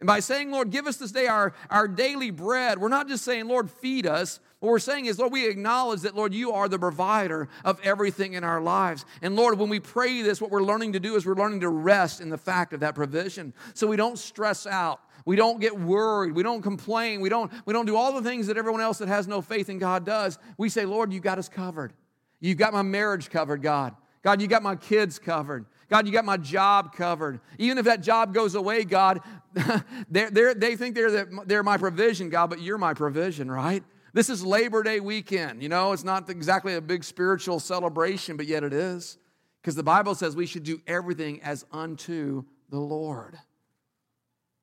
[0.00, 3.22] And by saying, Lord, give us this day our, our daily bread, we're not just
[3.22, 4.40] saying, Lord, feed us.
[4.58, 8.32] What we're saying is, Lord, we acknowledge that, Lord, you are the provider of everything
[8.32, 9.04] in our lives.
[9.20, 11.68] And Lord, when we pray this, what we're learning to do is we're learning to
[11.68, 13.52] rest in the fact of that provision.
[13.74, 15.00] So we don't stress out.
[15.26, 16.34] We don't get worried.
[16.34, 17.20] We don't complain.
[17.20, 19.68] We don't, we don't do all the things that everyone else that has no faith
[19.68, 20.38] in God does.
[20.56, 21.92] We say, Lord, you got us covered.
[22.40, 23.94] You got my marriage covered, God.
[24.22, 25.66] God, you got my kids covered.
[25.88, 27.40] God, you got my job covered.
[27.58, 29.20] Even if that job goes away, God,
[30.10, 33.82] they're, they're, they think they're, the, they're my provision, God, but you're my provision, right?
[34.12, 35.62] This is Labor Day weekend.
[35.62, 39.18] You know, it's not exactly a big spiritual celebration, but yet it is.
[39.60, 43.38] Because the Bible says we should do everything as unto the Lord.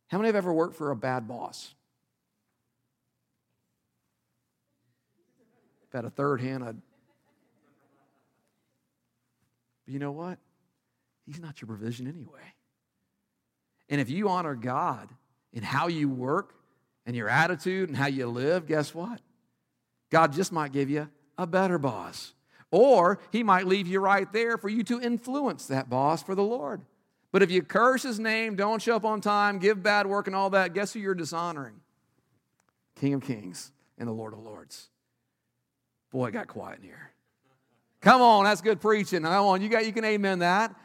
[0.08, 1.74] How many have ever worked for a bad boss?
[5.94, 6.78] Had a third hand, I'd.
[9.88, 10.38] But you know what?
[11.26, 12.54] He's not your provision anyway.
[13.88, 15.10] And if you honor God
[15.54, 16.54] in how you work
[17.06, 19.22] and your attitude and how you live, guess what?
[20.10, 22.34] God just might give you a better boss.
[22.70, 26.44] Or he might leave you right there for you to influence that boss for the
[26.44, 26.82] Lord.
[27.32, 30.36] But if you curse his name, don't show up on time, give bad work and
[30.36, 31.76] all that, guess who you're dishonoring?
[33.00, 34.90] King of Kings and the Lord of Lords.
[36.12, 37.14] Boy, it got quiet in here.
[38.02, 39.24] Come on, that's good preaching.
[39.24, 40.76] Come on, you got you can amen that.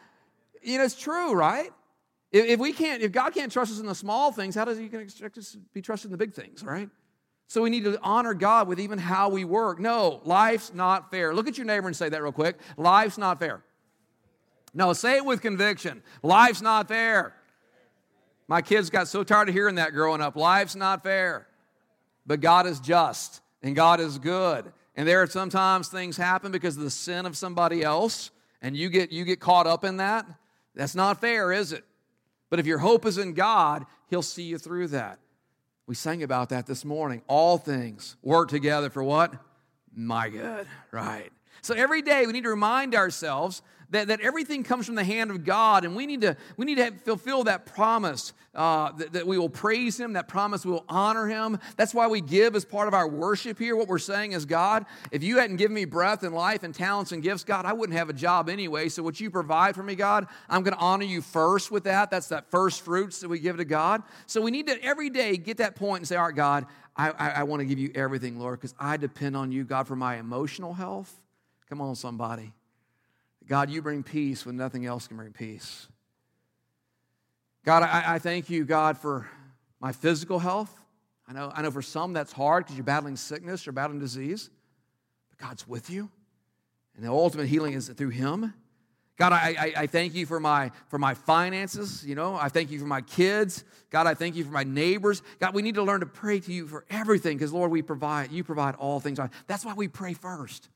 [0.63, 1.71] You know, it's true, right?
[2.31, 4.79] If, if we can't, if God can't trust us in the small things, how does
[4.79, 6.89] He can expect us to be trusted in the big things, right?
[7.49, 9.79] So we need to honor God with even how we work.
[9.79, 11.35] No, life's not fair.
[11.35, 12.59] Look at your neighbor and say that real quick.
[12.79, 13.63] Life's not fair.
[14.73, 16.03] No, say it with conviction.
[16.23, 17.35] Life's not fair.
[18.49, 20.35] My kids got so tired of hearing that growing up.
[20.35, 21.47] Life's not fair.
[22.25, 24.73] But God is just and God is good.
[24.95, 28.91] And there are sometimes things happen because of the sin of somebody else, and you
[28.91, 30.27] get you get caught up in that.
[30.75, 31.85] That's not fair, is it?
[32.51, 35.19] But if your hope is in God, He'll see you through that.
[35.87, 37.23] We sang about that this morning.
[37.27, 39.35] All things work together for what?
[39.95, 41.33] My good, right?
[41.61, 45.31] So every day we need to remind ourselves that, that everything comes from the hand
[45.31, 49.13] of God, and we need to, we need to have, fulfill that promise uh, that,
[49.13, 51.59] that we will praise Him, that promise we will honor Him.
[51.77, 53.77] That's why we give as part of our worship here.
[53.77, 57.13] What we're saying is, God, if you hadn't given me breath and life and talents
[57.13, 58.89] and gifts, God, I wouldn't have a job anyway.
[58.89, 62.11] So what you provide for me, God, I'm going to honor you first with that.
[62.11, 64.03] That's that first fruits that we give to God.
[64.27, 67.11] So we need to every day get that point and say, all right, God, I,
[67.11, 69.97] I, I want to give you everything, Lord, because I depend on you, God, for
[69.97, 71.15] my emotional health.
[71.69, 72.53] Come on, somebody.
[73.53, 75.87] God, you bring peace when nothing else can bring peace.
[77.67, 79.29] God, I, I thank you, God, for
[79.79, 80.75] my physical health.
[81.29, 84.49] I know, I know for some that's hard because you're battling sickness you're battling disease,
[85.29, 86.09] but God's with you.
[86.97, 88.55] And the ultimate healing is through Him.
[89.19, 92.07] God, I, I, I, thank you for my, for my finances.
[92.07, 93.65] You know, I thank you for my kids.
[93.91, 95.21] God, I thank you for my neighbors.
[95.41, 98.33] God, we need to learn to pray to you for everything because, Lord, we provide,
[98.33, 99.21] you provide all things.
[99.47, 100.71] That's why we pray first.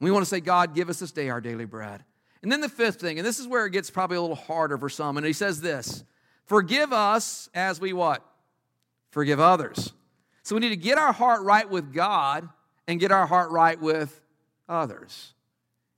[0.00, 2.02] We want to say, God, give us this day our daily bread.
[2.42, 4.76] And then the fifth thing, and this is where it gets probably a little harder
[4.76, 6.04] for some, and he says this
[6.44, 8.24] Forgive us as we what?
[9.10, 9.92] Forgive others.
[10.42, 12.48] So we need to get our heart right with God
[12.88, 14.20] and get our heart right with
[14.68, 15.34] others.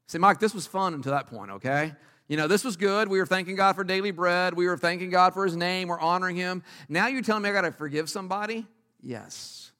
[0.06, 1.94] See, Mike, this was fun until that point, okay?
[2.28, 3.08] You know, this was good.
[3.08, 4.54] We were thanking God for daily bread.
[4.54, 5.88] We were thanking God for his name.
[5.88, 6.62] We're honoring him.
[6.88, 8.66] Now you're telling me I got to forgive somebody?
[9.02, 9.72] Yes.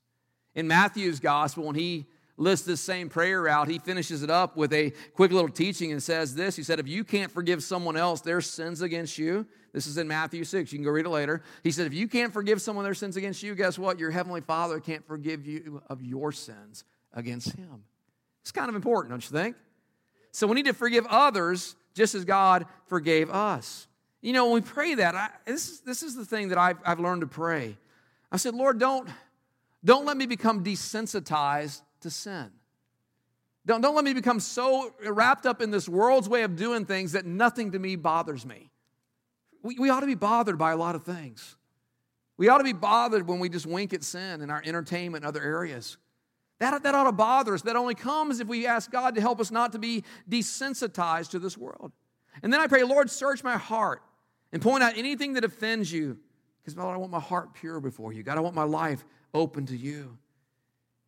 [0.55, 4.73] In Matthew's gospel, when he lists this same prayer out, he finishes it up with
[4.73, 6.57] a quick little teaching and says this.
[6.57, 10.09] He said, If you can't forgive someone else their sins against you, this is in
[10.09, 11.43] Matthew 6, you can go read it later.
[11.63, 13.99] He said, If you can't forgive someone their sins against you, guess what?
[13.99, 17.85] Your heavenly Father can't forgive you of your sins against him.
[18.43, 19.57] It's kind of important, don't you think?
[20.33, 23.87] So we need to forgive others just as God forgave us.
[24.21, 26.79] You know, when we pray that, I, this, is, this is the thing that I've,
[26.85, 27.77] I've learned to pray.
[28.33, 29.09] I said, Lord, don't,
[29.85, 32.51] don't let me become desensitized to sin.
[33.67, 37.13] Don't, don't let me become so wrapped up in this world's way of doing things
[37.13, 38.71] that nothing to me bothers me.
[39.63, 41.57] We, we ought to be bothered by a lot of things.
[42.37, 45.29] We ought to be bothered when we just wink at sin in our entertainment and
[45.29, 45.97] other areas.
[46.61, 47.63] That, that ought to bother us.
[47.63, 51.39] That only comes if we ask God to help us not to be desensitized to
[51.39, 51.93] this world.
[52.43, 54.03] And then I pray, Lord, search my heart
[54.53, 56.19] and point out anything that offends you.
[56.61, 58.23] Because, Lord, I want my heart pure before you.
[58.23, 60.19] God, I want my life open to you.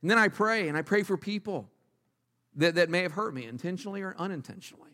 [0.03, 1.69] And then I pray, and I pray for people
[2.57, 4.91] that, that may have hurt me intentionally or unintentionally.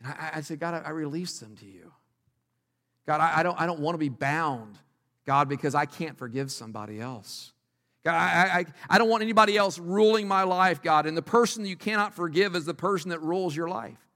[0.00, 1.92] And I, I say, God, I, I, release them to you.
[3.06, 4.78] God, I, I, don't, I don't want to be bound,
[5.26, 7.52] God, because I can't forgive somebody else.
[8.04, 11.06] God, I, I, I don't want anybody else ruling my life, God.
[11.06, 14.07] And the person you cannot forgive is the person that rules your life.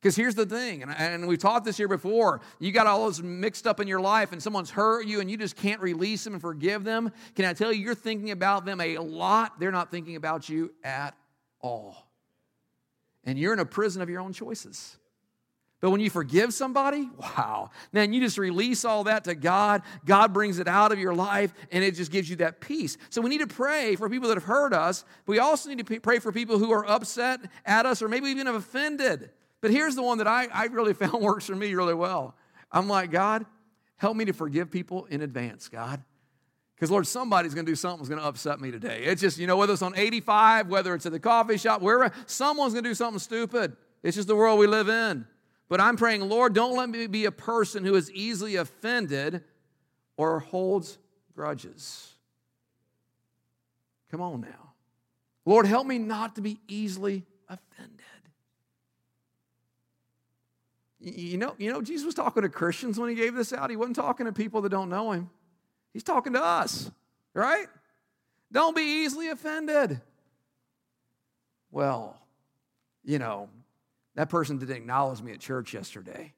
[0.00, 3.22] Because here's the thing, and, and we've taught this here before you got all those
[3.22, 6.32] mixed up in your life, and someone's hurt you, and you just can't release them
[6.32, 7.12] and forgive them.
[7.34, 9.60] Can I tell you, you're thinking about them a lot.
[9.60, 11.14] They're not thinking about you at
[11.60, 12.08] all.
[13.24, 14.96] And you're in a prison of your own choices.
[15.82, 19.82] But when you forgive somebody, wow, man, you just release all that to God.
[20.06, 22.96] God brings it out of your life, and it just gives you that peace.
[23.10, 25.86] So we need to pray for people that have hurt us, but we also need
[25.86, 29.30] to pray for people who are upset at us or maybe even have offended.
[29.60, 32.34] But here's the one that I, I really found works for me really well.
[32.72, 33.46] I'm like, God,
[33.96, 36.02] help me to forgive people in advance, God.
[36.74, 39.02] Because, Lord, somebody's going to do something that's going to upset me today.
[39.04, 42.14] It's just, you know, whether it's on 85, whether it's at the coffee shop, wherever,
[42.24, 43.76] someone's going to do something stupid.
[44.02, 45.26] It's just the world we live in.
[45.68, 49.44] But I'm praying, Lord, don't let me be a person who is easily offended
[50.16, 50.98] or holds
[51.36, 52.14] grudges.
[54.10, 54.72] Come on now.
[55.44, 57.99] Lord, help me not to be easily offended.
[61.00, 63.70] You know, you know, Jesus was talking to Christians when he gave this out.
[63.70, 65.30] He wasn't talking to people that don't know him.
[65.94, 66.90] He's talking to us,
[67.32, 67.66] right?
[68.52, 70.00] Don't be easily offended.
[71.70, 72.18] Well,
[73.02, 73.48] you know,
[74.14, 76.34] that person didn't acknowledge me at church yesterday.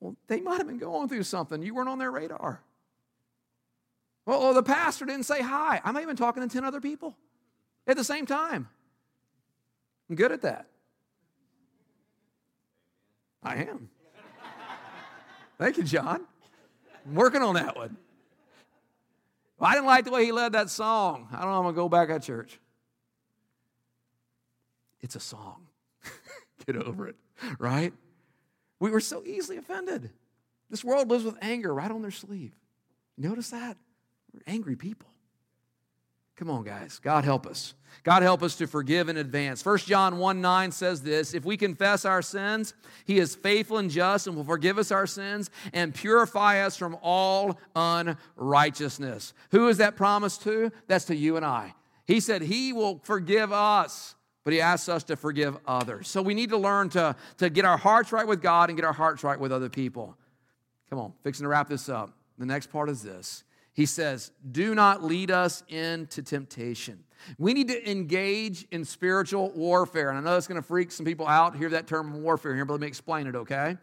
[0.00, 1.62] Well, they might have been going through something.
[1.62, 2.60] You weren't on their radar.
[4.26, 5.80] Well, the pastor didn't say hi.
[5.82, 7.16] I might have been talking to 10 other people
[7.86, 8.68] at the same time.
[10.08, 10.66] I'm good at that.
[13.42, 13.88] I am.
[15.58, 16.24] Thank you, John.
[17.06, 17.96] I'm working on that one.
[19.58, 21.28] Well, I didn't like the way he led that song.
[21.32, 22.58] I don't know, I'm going to go back at church.
[25.00, 25.66] It's a song.
[26.66, 27.16] Get over it,
[27.58, 27.92] right?
[28.78, 30.10] We were so easily offended.
[30.70, 32.52] This world lives with anger right on their sleeve.
[33.18, 33.76] Notice that?
[34.32, 35.08] We're angry people.
[36.40, 36.98] Come on, guys.
[37.02, 37.74] God help us.
[38.02, 39.62] God help us to forgive in advance.
[39.62, 42.72] 1 John 1 9 says this If we confess our sins,
[43.04, 46.96] he is faithful and just and will forgive us our sins and purify us from
[47.02, 49.34] all unrighteousness.
[49.50, 50.72] Who is that promise to?
[50.86, 51.74] That's to you and I.
[52.06, 56.08] He said he will forgive us, but he asks us to forgive others.
[56.08, 58.86] So we need to learn to, to get our hearts right with God and get
[58.86, 60.16] our hearts right with other people.
[60.88, 62.14] Come on, fixing to wrap this up.
[62.38, 63.44] The next part is this
[63.80, 67.02] he says, Do not lead us into temptation.
[67.38, 70.10] We need to engage in spiritual warfare.
[70.10, 72.66] And I know that's going to freak some people out, hear that term warfare here,
[72.66, 73.78] but let me explain it, okay?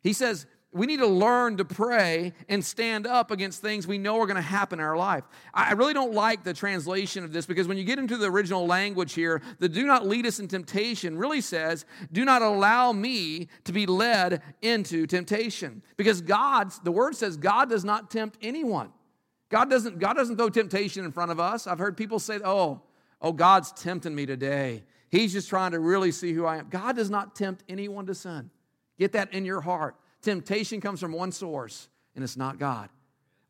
[0.00, 4.20] He says, we need to learn to pray and stand up against things we know
[4.20, 5.24] are going to happen in our life.
[5.52, 8.64] I really don't like the translation of this because when you get into the original
[8.64, 13.48] language here, the do not lead us in temptation really says, do not allow me
[13.64, 15.82] to be led into temptation.
[15.96, 18.92] Because God, the word says, God does not tempt anyone.
[19.52, 21.66] God doesn't, God doesn't throw temptation in front of us.
[21.66, 22.80] I've heard people say, oh,
[23.20, 24.82] oh, God's tempting me today.
[25.10, 26.70] He's just trying to really see who I am.
[26.70, 28.50] God does not tempt anyone to sin.
[28.98, 29.94] Get that in your heart.
[30.22, 32.88] Temptation comes from one source, and it's not God.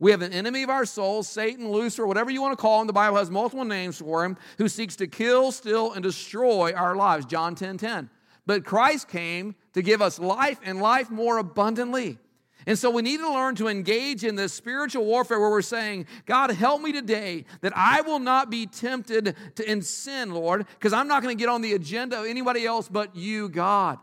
[0.01, 2.89] We have an enemy of our souls, Satan, Lucifer, whatever you want to call him.
[2.89, 6.97] The Bible has multiple names for him, who seeks to kill, steal, and destroy our
[6.97, 7.27] lives.
[7.27, 8.11] John 10 10.
[8.45, 12.19] But Christ came to give us life and life more abundantly.
[12.67, 16.07] And so we need to learn to engage in this spiritual warfare where we're saying,
[16.27, 20.93] God, help me today that I will not be tempted to in sin, Lord, because
[20.93, 23.99] I'm not going to get on the agenda of anybody else but you, God.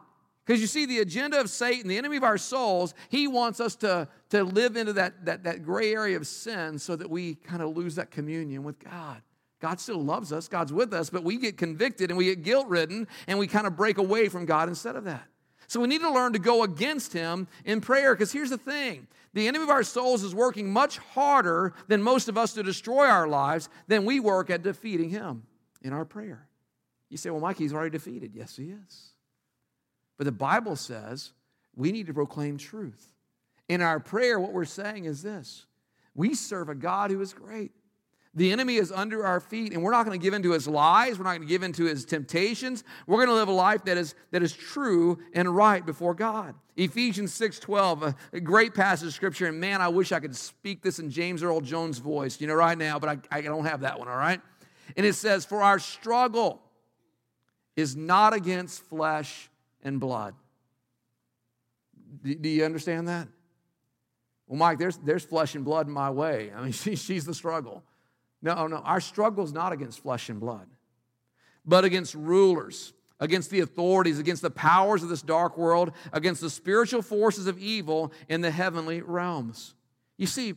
[0.45, 3.75] Because you see, the agenda of Satan, the enemy of our souls, he wants us
[3.77, 7.61] to, to live into that, that, that gray area of sin so that we kind
[7.61, 9.21] of lose that communion with God.
[9.59, 12.67] God still loves us, God's with us, but we get convicted and we get guilt
[12.67, 15.28] ridden and we kind of break away from God instead of that.
[15.69, 19.05] So we need to learn to go against him in prayer because here's the thing
[19.33, 23.05] the enemy of our souls is working much harder than most of us to destroy
[23.05, 25.43] our lives than we work at defeating him
[25.83, 26.47] in our prayer.
[27.09, 28.31] You say, well, Mike, he's already defeated.
[28.33, 29.09] Yes, he is.
[30.17, 31.33] But the Bible says
[31.75, 33.13] we need to proclaim truth.
[33.67, 35.67] In our prayer, what we're saying is this
[36.15, 37.71] we serve a God who is great.
[38.39, 40.65] The enemy is under our feet, and we're not going to give in to his
[40.65, 41.19] lies.
[41.19, 42.85] We're not going to give in to his temptations.
[43.05, 46.55] We're going to live a life that is, that is true and right before God.
[46.77, 50.81] Ephesians 6.12, a, a great passage of scripture, and man, I wish I could speak
[50.81, 53.81] this in James Earl Jones' voice, you know, right now, but I, I don't have
[53.81, 54.39] that one, all right?
[54.95, 56.61] And it says, For our struggle
[57.75, 59.49] is not against flesh
[59.83, 60.33] and blood.
[62.23, 63.27] Do, do you understand that?
[64.47, 66.53] Well, Mike, there's, there's flesh and blood in my way.
[66.55, 67.83] I mean, she, she's the struggle.
[68.41, 70.67] No, no, our struggle is not against flesh and blood,
[71.65, 76.49] but against rulers, against the authorities, against the powers of this dark world, against the
[76.49, 79.75] spiritual forces of evil in the heavenly realms.
[80.17, 80.55] You see,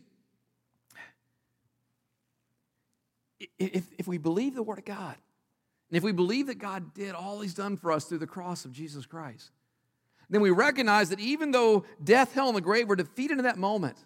[3.59, 5.17] if, if we believe the Word of God,
[5.91, 8.65] and if we believe that God did all He's done for us through the cross
[8.65, 9.51] of Jesus Christ,
[10.31, 13.59] then we recognize that even though death, hell, and the grave were defeated in that
[13.59, 13.99] moment,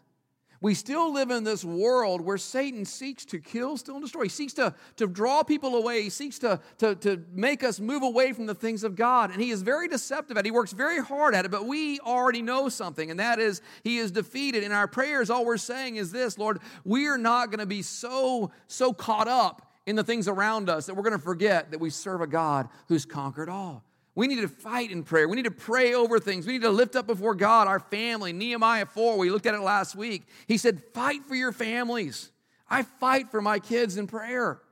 [0.66, 4.24] we still live in this world where Satan seeks to kill, steal, and destroy.
[4.24, 6.02] He seeks to, to draw people away.
[6.02, 9.30] He seeks to, to, to make us move away from the things of God.
[9.30, 10.46] And he is very deceptive at it.
[10.46, 13.98] He works very hard at it, but we already know something, and that is he
[13.98, 14.64] is defeated.
[14.64, 17.82] In our prayers, all we're saying is this Lord, we are not going to be
[17.82, 21.78] so, so caught up in the things around us that we're going to forget that
[21.78, 23.85] we serve a God who's conquered all.
[24.16, 25.28] We need to fight in prayer.
[25.28, 26.46] We need to pray over things.
[26.46, 28.32] We need to lift up before God our family.
[28.32, 30.26] Nehemiah 4, we looked at it last week.
[30.48, 32.30] He said, Fight for your families.
[32.68, 34.62] I fight for my kids in prayer.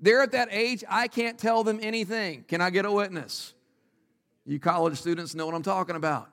[0.00, 2.44] They're at that age, I can't tell them anything.
[2.48, 3.54] Can I get a witness?
[4.44, 6.28] You college students know what I'm talking about.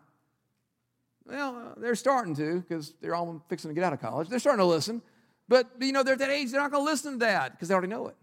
[1.27, 4.27] Well, uh, they're starting to because they're all fixing to get out of college.
[4.27, 5.03] They're starting to listen.
[5.47, 7.67] But, you know, they're at that age, they're not going to listen to that because
[7.67, 8.15] they already know it.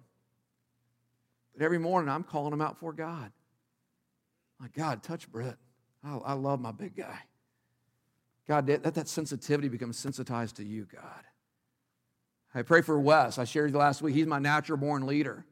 [1.57, 3.31] But every morning, I'm calling them out for God.
[4.61, 5.57] My God, touch Brett.
[6.05, 7.19] I, I love my big guy.
[8.49, 11.25] God, let that sensitivity become sensitized to you, God.
[12.55, 13.39] I pray for Wes.
[13.39, 14.15] I shared last week.
[14.15, 15.45] He's my natural born leader.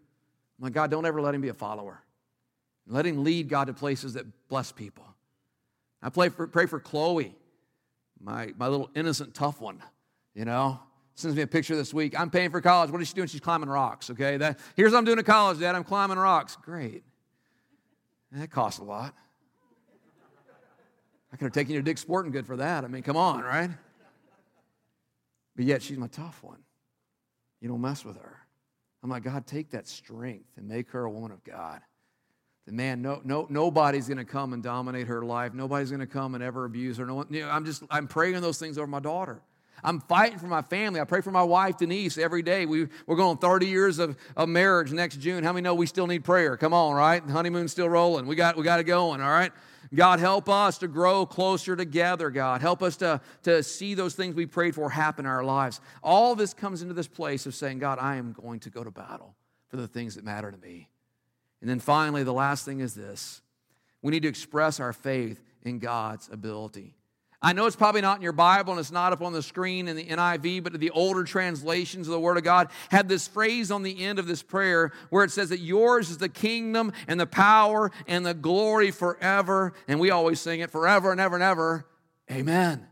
[0.58, 2.00] My God, don't ever let him be a follower.
[2.86, 5.04] Let him lead God to places that bless people.
[6.02, 7.34] I pray for, pray for Chloe,
[8.20, 9.82] my, my little innocent tough one,
[10.34, 10.78] you know.
[11.16, 12.18] Sends me a picture this week.
[12.18, 12.90] I'm paying for college.
[12.90, 13.28] What is she doing?
[13.28, 14.36] She's climbing rocks, okay?
[14.36, 15.74] That, here's what I'm doing at college, Dad.
[15.74, 16.56] I'm climbing rocks.
[16.56, 17.04] Great.
[18.34, 19.14] Eh, that costs a lot.
[21.32, 22.84] I could have taken you to Dick Sporting Good for that.
[22.84, 23.70] I mean, come on, right?
[25.56, 26.58] But yet she's my tough one.
[27.60, 28.40] You don't mess with her.
[29.02, 31.80] I'm like, God, take that strength and make her a woman of God.
[32.66, 35.52] The man, no, no, nobody's going to come and dominate her life.
[35.52, 37.04] Nobody's going to come and ever abuse her.
[37.04, 39.42] No one, you know, I'm just, I'm praying those things over my daughter.
[39.82, 41.00] I'm fighting for my family.
[41.00, 42.64] I pray for my wife, Denise, every day.
[42.66, 45.44] We, we're going 30 years of, of marriage next June.
[45.44, 46.56] How many know we still need prayer?
[46.56, 47.26] Come on, right?
[47.26, 48.26] The honeymoon's still rolling.
[48.26, 49.52] We got, we got it going, all right?
[49.94, 52.60] God, help us to grow closer together, God.
[52.60, 55.80] Help us to, to see those things we prayed for happen in our lives.
[56.02, 58.90] All this comes into this place of saying, God, I am going to go to
[58.90, 59.34] battle
[59.68, 60.88] for the things that matter to me.
[61.60, 63.42] And then finally, the last thing is this
[64.02, 66.94] we need to express our faith in God's ability.
[67.44, 69.86] I know it's probably not in your Bible and it's not up on the screen
[69.86, 73.70] in the NIV, but the older translations of the Word of God have this phrase
[73.70, 77.20] on the end of this prayer where it says that yours is the kingdom and
[77.20, 79.74] the power and the glory forever.
[79.86, 81.86] And we always sing it forever and ever and ever.
[82.32, 82.86] Amen.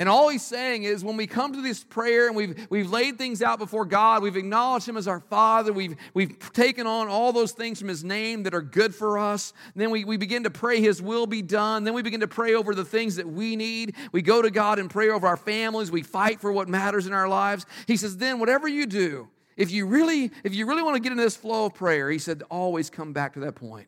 [0.00, 3.16] And all he's saying is when we come to this prayer and we've, we've laid
[3.16, 7.32] things out before God, we've acknowledged him as our Father, we've, we've taken on all
[7.32, 9.52] those things from his name that are good for us.
[9.76, 11.84] then we, we begin to pray his will be done.
[11.84, 13.94] Then we begin to pray over the things that we need.
[14.10, 15.92] We go to God and pray over our families.
[15.92, 17.64] We fight for what matters in our lives.
[17.86, 21.12] He says, then whatever you do, if you really, if you really want to get
[21.12, 23.86] in this flow of prayer, he said, always come back to that point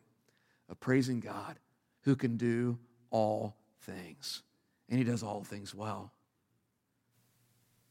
[0.69, 1.59] of praising God
[2.03, 2.77] who can do
[3.11, 4.43] all things
[4.89, 6.11] and he does all things well.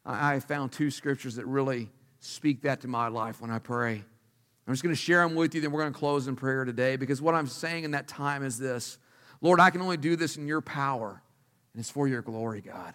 [0.05, 1.91] I, found two scriptures that really
[2.21, 4.05] speak that to my life when I pray.
[4.67, 6.65] I'm just going to share them with you, then we're going to close in prayer
[6.65, 8.99] today because what I'm saying in that time is this
[9.43, 11.23] Lord, I can only do this in your power,
[11.75, 12.95] and it's for your glory, God.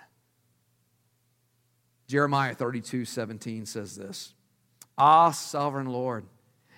[2.08, 4.34] Jeremiah 32 17 says this
[4.98, 6.26] Ah, sovereign Lord,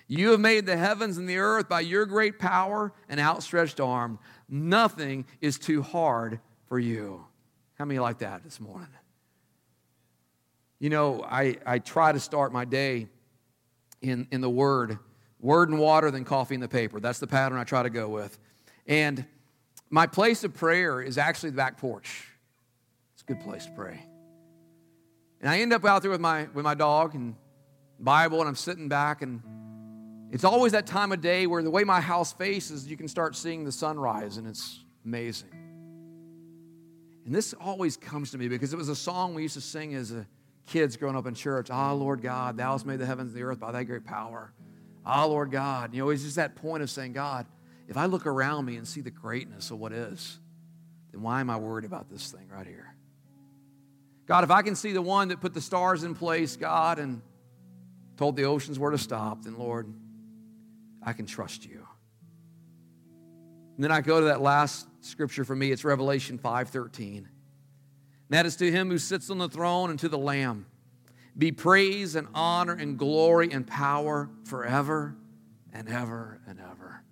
[0.06, 4.18] you have made the heavens and the earth by your great power and outstretched arm.
[4.48, 7.24] Nothing is too hard for you.
[7.74, 8.88] How many like that this morning?
[10.78, 13.08] You know, I, I try to start my day
[14.02, 14.98] in, in the Word,
[15.40, 17.00] Word and water, then coffee and the paper.
[17.00, 18.38] That's the pattern I try to go with.
[18.86, 19.24] And
[19.90, 22.28] my place of prayer is actually the back porch.
[23.14, 24.04] It's a good place to pray.
[25.40, 27.34] And I end up out there with my, with my dog and
[28.00, 29.40] Bible, and I'm sitting back, and
[30.32, 33.36] it's always that time of day where the way my house faces, you can start
[33.36, 35.63] seeing the sunrise, and it's amazing.
[37.24, 39.94] And this always comes to me because it was a song we used to sing
[39.94, 40.26] as a
[40.66, 41.68] kids growing up in church.
[41.70, 44.52] Ah, Lord God, thou hast made the heavens and the earth by thy great power.
[45.04, 45.94] Ah, Lord God.
[45.94, 47.46] You know, it's just that point of saying, God,
[47.88, 50.38] if I look around me and see the greatness of what is,
[51.12, 52.94] then why am I worried about this thing right here?
[54.26, 57.20] God, if I can see the one that put the stars in place, God, and
[58.16, 59.92] told the oceans where to stop, then Lord,
[61.02, 61.86] I can trust you.
[63.76, 65.70] And then I go to that last scripture for me.
[65.70, 67.28] It's Revelation 5:13.
[68.30, 70.66] That is to him who sits on the throne and to the Lamb.
[71.36, 75.16] Be praise and honor and glory and power forever
[75.72, 77.02] and ever and ever.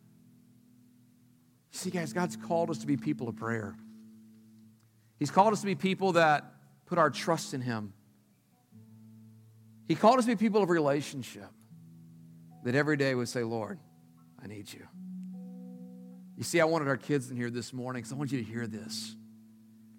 [1.73, 3.75] See, guys, God's called us to be people of prayer.
[5.19, 6.53] He's called us to be people that
[6.87, 7.93] put our trust in Him.
[9.89, 11.51] He called us to be people of relationship
[12.65, 13.79] that every day would say, Lord,
[14.43, 14.87] I need you.
[16.43, 18.45] You see, I wanted our kids in here this morning because I want you to
[18.45, 19.15] hear this.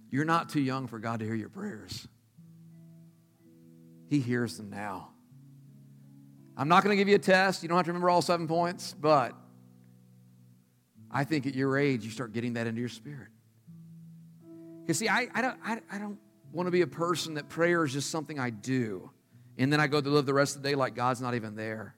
[0.10, 2.06] You're not too young for God to hear your prayers.
[4.10, 5.12] He hears them now.
[6.58, 7.64] I'm not going to give you a test.
[7.64, 9.34] You don't have to remember all seven points, but
[11.10, 13.30] I think at your age, you start getting that into your spirit.
[14.82, 16.20] Because, see, I, I, don't, I, I don't
[16.52, 19.10] want to be a person that prayer is just something I do,
[19.58, 21.56] and then I go to live the rest of the day like God's not even
[21.56, 21.96] there.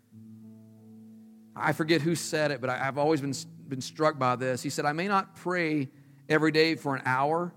[1.56, 3.34] I forget who said it, but I, have always been,
[3.68, 4.62] been struck by this.
[4.64, 5.90] He said, I may not pray
[6.30, 7.54] every day for an hour.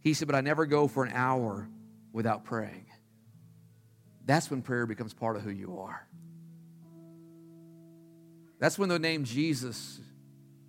[0.00, 1.68] He said, but I never go for an hour
[2.12, 2.86] without praying.
[4.24, 6.06] That's when prayer becomes part of who you are.
[8.58, 10.00] That's when the name Jesus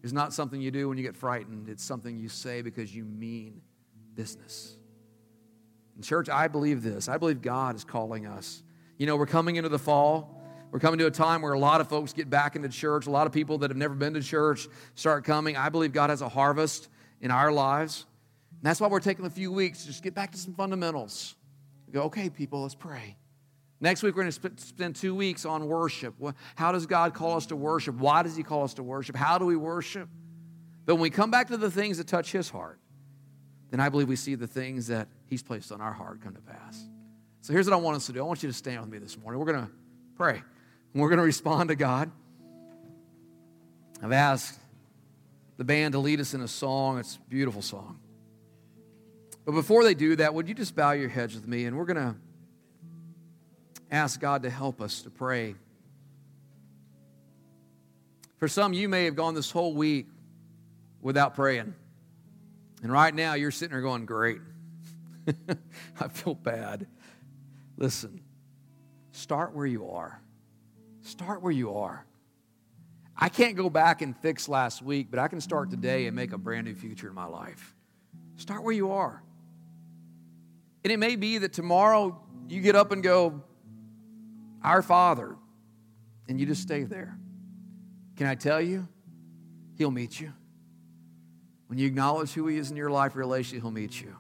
[0.02, 3.04] is not something you do when you get frightened, it's something you say because you
[3.04, 3.62] mean
[4.16, 4.76] business.
[5.96, 7.08] In church, I believe this.
[7.08, 8.64] I believe God is calling us.
[8.98, 10.41] You know, we're coming into the fall.
[10.72, 13.06] We're coming to a time where a lot of folks get back into church.
[13.06, 15.58] A lot of people that have never been to church start coming.
[15.58, 16.88] I believe God has a harvest
[17.20, 18.06] in our lives.
[18.52, 21.36] And that's why we're taking a few weeks to just get back to some fundamentals.
[21.88, 23.18] We go, okay, people, let's pray.
[23.82, 26.14] Next week, we're going to spend two weeks on worship.
[26.56, 27.96] How does God call us to worship?
[27.96, 29.16] Why does He call us to worship?
[29.16, 30.08] How do we worship?
[30.86, 32.80] But when we come back to the things that touch His heart,
[33.72, 36.42] then I believe we see the things that He's placed on our heart come to
[36.42, 36.86] pass.
[37.42, 39.00] So here's what I want us to do I want you to stand with me
[39.00, 39.40] this morning.
[39.40, 39.72] We're going to
[40.16, 40.44] pray,
[40.94, 42.12] we're going to respond to God.
[44.04, 44.60] I've asked
[45.58, 47.00] the band to lead us in a song.
[47.00, 48.00] It's a beautiful song.
[49.46, 51.66] But before they do that, would you just bow your heads with me?
[51.66, 52.16] And we're going to
[53.90, 55.56] ask God to help us to pray.
[58.38, 60.08] For some, you may have gone this whole week
[61.02, 61.76] without praying.
[62.82, 64.40] And right now, you're sitting there going, Great.
[66.00, 66.88] I feel bad.
[67.78, 68.22] Listen,
[69.12, 70.20] start where you are.
[71.12, 72.06] Start where you are.
[73.18, 76.32] I can't go back and fix last week, but I can start today and make
[76.32, 77.76] a brand new future in my life.
[78.38, 79.22] Start where you are.
[80.86, 83.44] And it may be that tomorrow you get up and go,
[84.64, 85.36] Our Father,
[86.30, 87.18] and you just stay there.
[88.16, 88.88] Can I tell you?
[89.78, 90.32] He'll meet you.
[91.68, 94.16] When you acknowledge who He is in your life relationally, He'll meet you.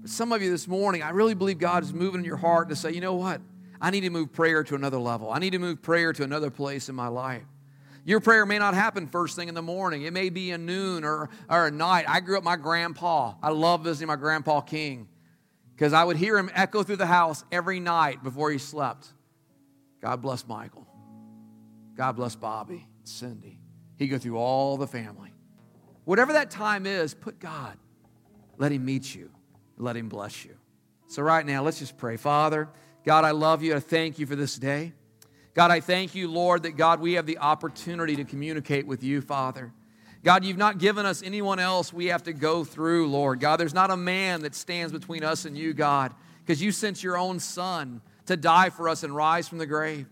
[0.00, 2.70] But some of you this morning, I really believe God is moving in your heart
[2.70, 3.42] to say, you know what?
[3.82, 5.30] I need to move prayer to another level.
[5.30, 7.42] I need to move prayer to another place in my life.
[8.04, 10.02] Your prayer may not happen first thing in the morning.
[10.02, 12.04] It may be a noon or, or night.
[12.08, 13.34] I grew up my grandpa.
[13.42, 15.08] I love visiting my grandpa King
[15.74, 19.08] because I would hear him echo through the house every night before he slept.
[20.00, 20.86] God bless Michael.
[21.96, 23.60] God bless Bobby, Cindy.
[23.96, 25.32] He'd go through all the family.
[26.04, 27.76] Whatever that time is, put God.
[28.58, 29.30] Let Him meet you.
[29.76, 30.56] Let Him bless you.
[31.06, 32.16] So, right now, let's just pray.
[32.16, 32.68] Father,
[33.04, 33.74] God, I love you.
[33.74, 34.92] I thank you for this day.
[35.54, 39.20] God, I thank you, Lord, that God, we have the opportunity to communicate with you,
[39.20, 39.72] Father.
[40.24, 43.40] God, you've not given us anyone else we have to go through, Lord.
[43.40, 47.02] God, there's not a man that stands between us and you, God, because you sent
[47.02, 50.06] your own Son to die for us and rise from the grave.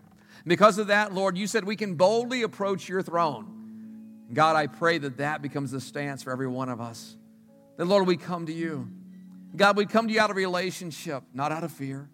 [0.45, 4.27] Because of that, Lord, you said we can boldly approach your throne.
[4.33, 7.15] God, I pray that that becomes the stance for every one of us.
[7.77, 8.89] That, Lord, we come to you.
[9.55, 12.09] God, we come to you out of relationship, not out of fear.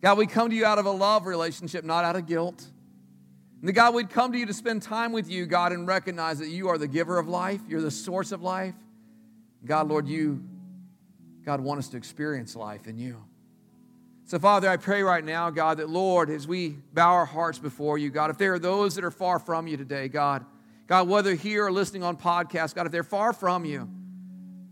[0.00, 2.64] God, we come to you out of a love relationship, not out of guilt.
[3.62, 6.48] And God, we'd come to you to spend time with you, God, and recognize that
[6.48, 8.74] you are the giver of life, you're the source of life.
[9.64, 10.44] God, Lord, you,
[11.44, 13.24] God, want us to experience life in you.
[14.26, 17.98] So, Father, I pray right now, God, that, Lord, as we bow our hearts before
[17.98, 20.44] you, God, if there are those that are far from you today, God,
[20.86, 23.90] God, whether here or listening on podcast, God, if they're far from you,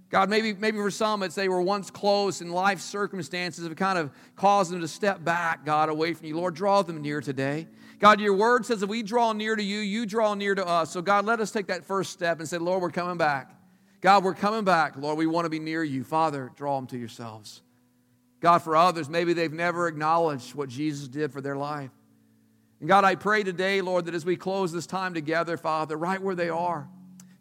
[0.09, 3.99] God, maybe, maybe for some it's they were once close and life circumstances have kind
[3.99, 6.37] of caused them to step back, God, away from you.
[6.37, 7.67] Lord, draw them near today.
[7.99, 10.91] God, your word says if we draw near to you, you draw near to us.
[10.91, 13.53] So, God, let us take that first step and say, Lord, we're coming back.
[14.01, 14.97] God, we're coming back.
[14.97, 16.05] Lord, we want to be near you.
[16.05, 17.63] Father, draw them to yourselves.
[18.41, 21.91] God, for others, maybe they've never acknowledged what Jesus did for their life.
[22.81, 26.21] And God, I pray today, Lord, that as we close this time together, Father, right
[26.21, 26.89] where they are,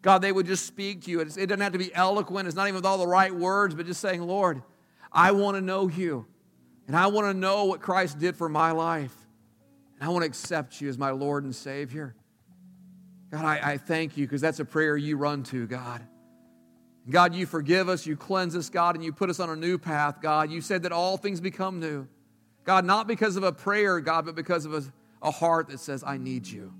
[0.06, 1.18] God, they would just speak to you.
[1.18, 3.86] It doesn't have to be eloquent, it's not even with all the right words, but
[3.86, 4.62] just saying, Lord,
[5.12, 6.26] I want to know you.
[6.86, 9.12] And I want to know what Christ did for my life.
[9.98, 12.14] And I want to accept you as my Lord and Savior.
[13.32, 16.06] God, I, I thank you because that's a prayer you run to, God.
[17.10, 19.76] God, you forgive us, you cleanse us, God, and you put us on a new
[19.76, 20.52] path, God.
[20.52, 22.06] You said that all things become new.
[22.62, 24.84] God, not because of a prayer, God, but because of a
[25.22, 26.72] a heart that says, I need you.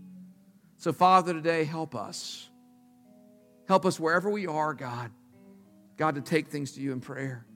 [0.77, 2.49] So, Father, today, help us.
[3.69, 5.11] Help us wherever we are, God.
[5.97, 7.47] God, to take things to you in prayer.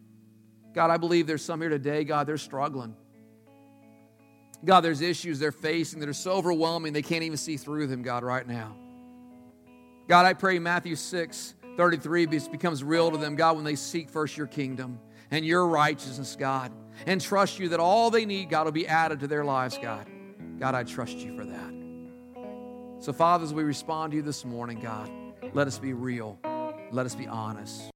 [0.75, 2.95] God, I believe there's some here today, God, they're struggling.
[4.65, 8.03] God, there's issues they're facing that are so overwhelming they can't even see through them,
[8.03, 8.77] God, right now.
[10.09, 14.37] God, I pray Matthew 6 33 becomes real to them, God, when they seek first
[14.37, 14.99] your kingdom
[15.31, 16.73] and your righteousness, God,
[17.07, 20.07] and trust you that all they need, God, will be added to their lives, God.
[20.59, 23.03] God, I trust you for that.
[23.03, 25.11] So, Father, as we respond to you this morning, God,
[25.55, 26.39] let us be real.
[26.91, 27.91] Let us be honest.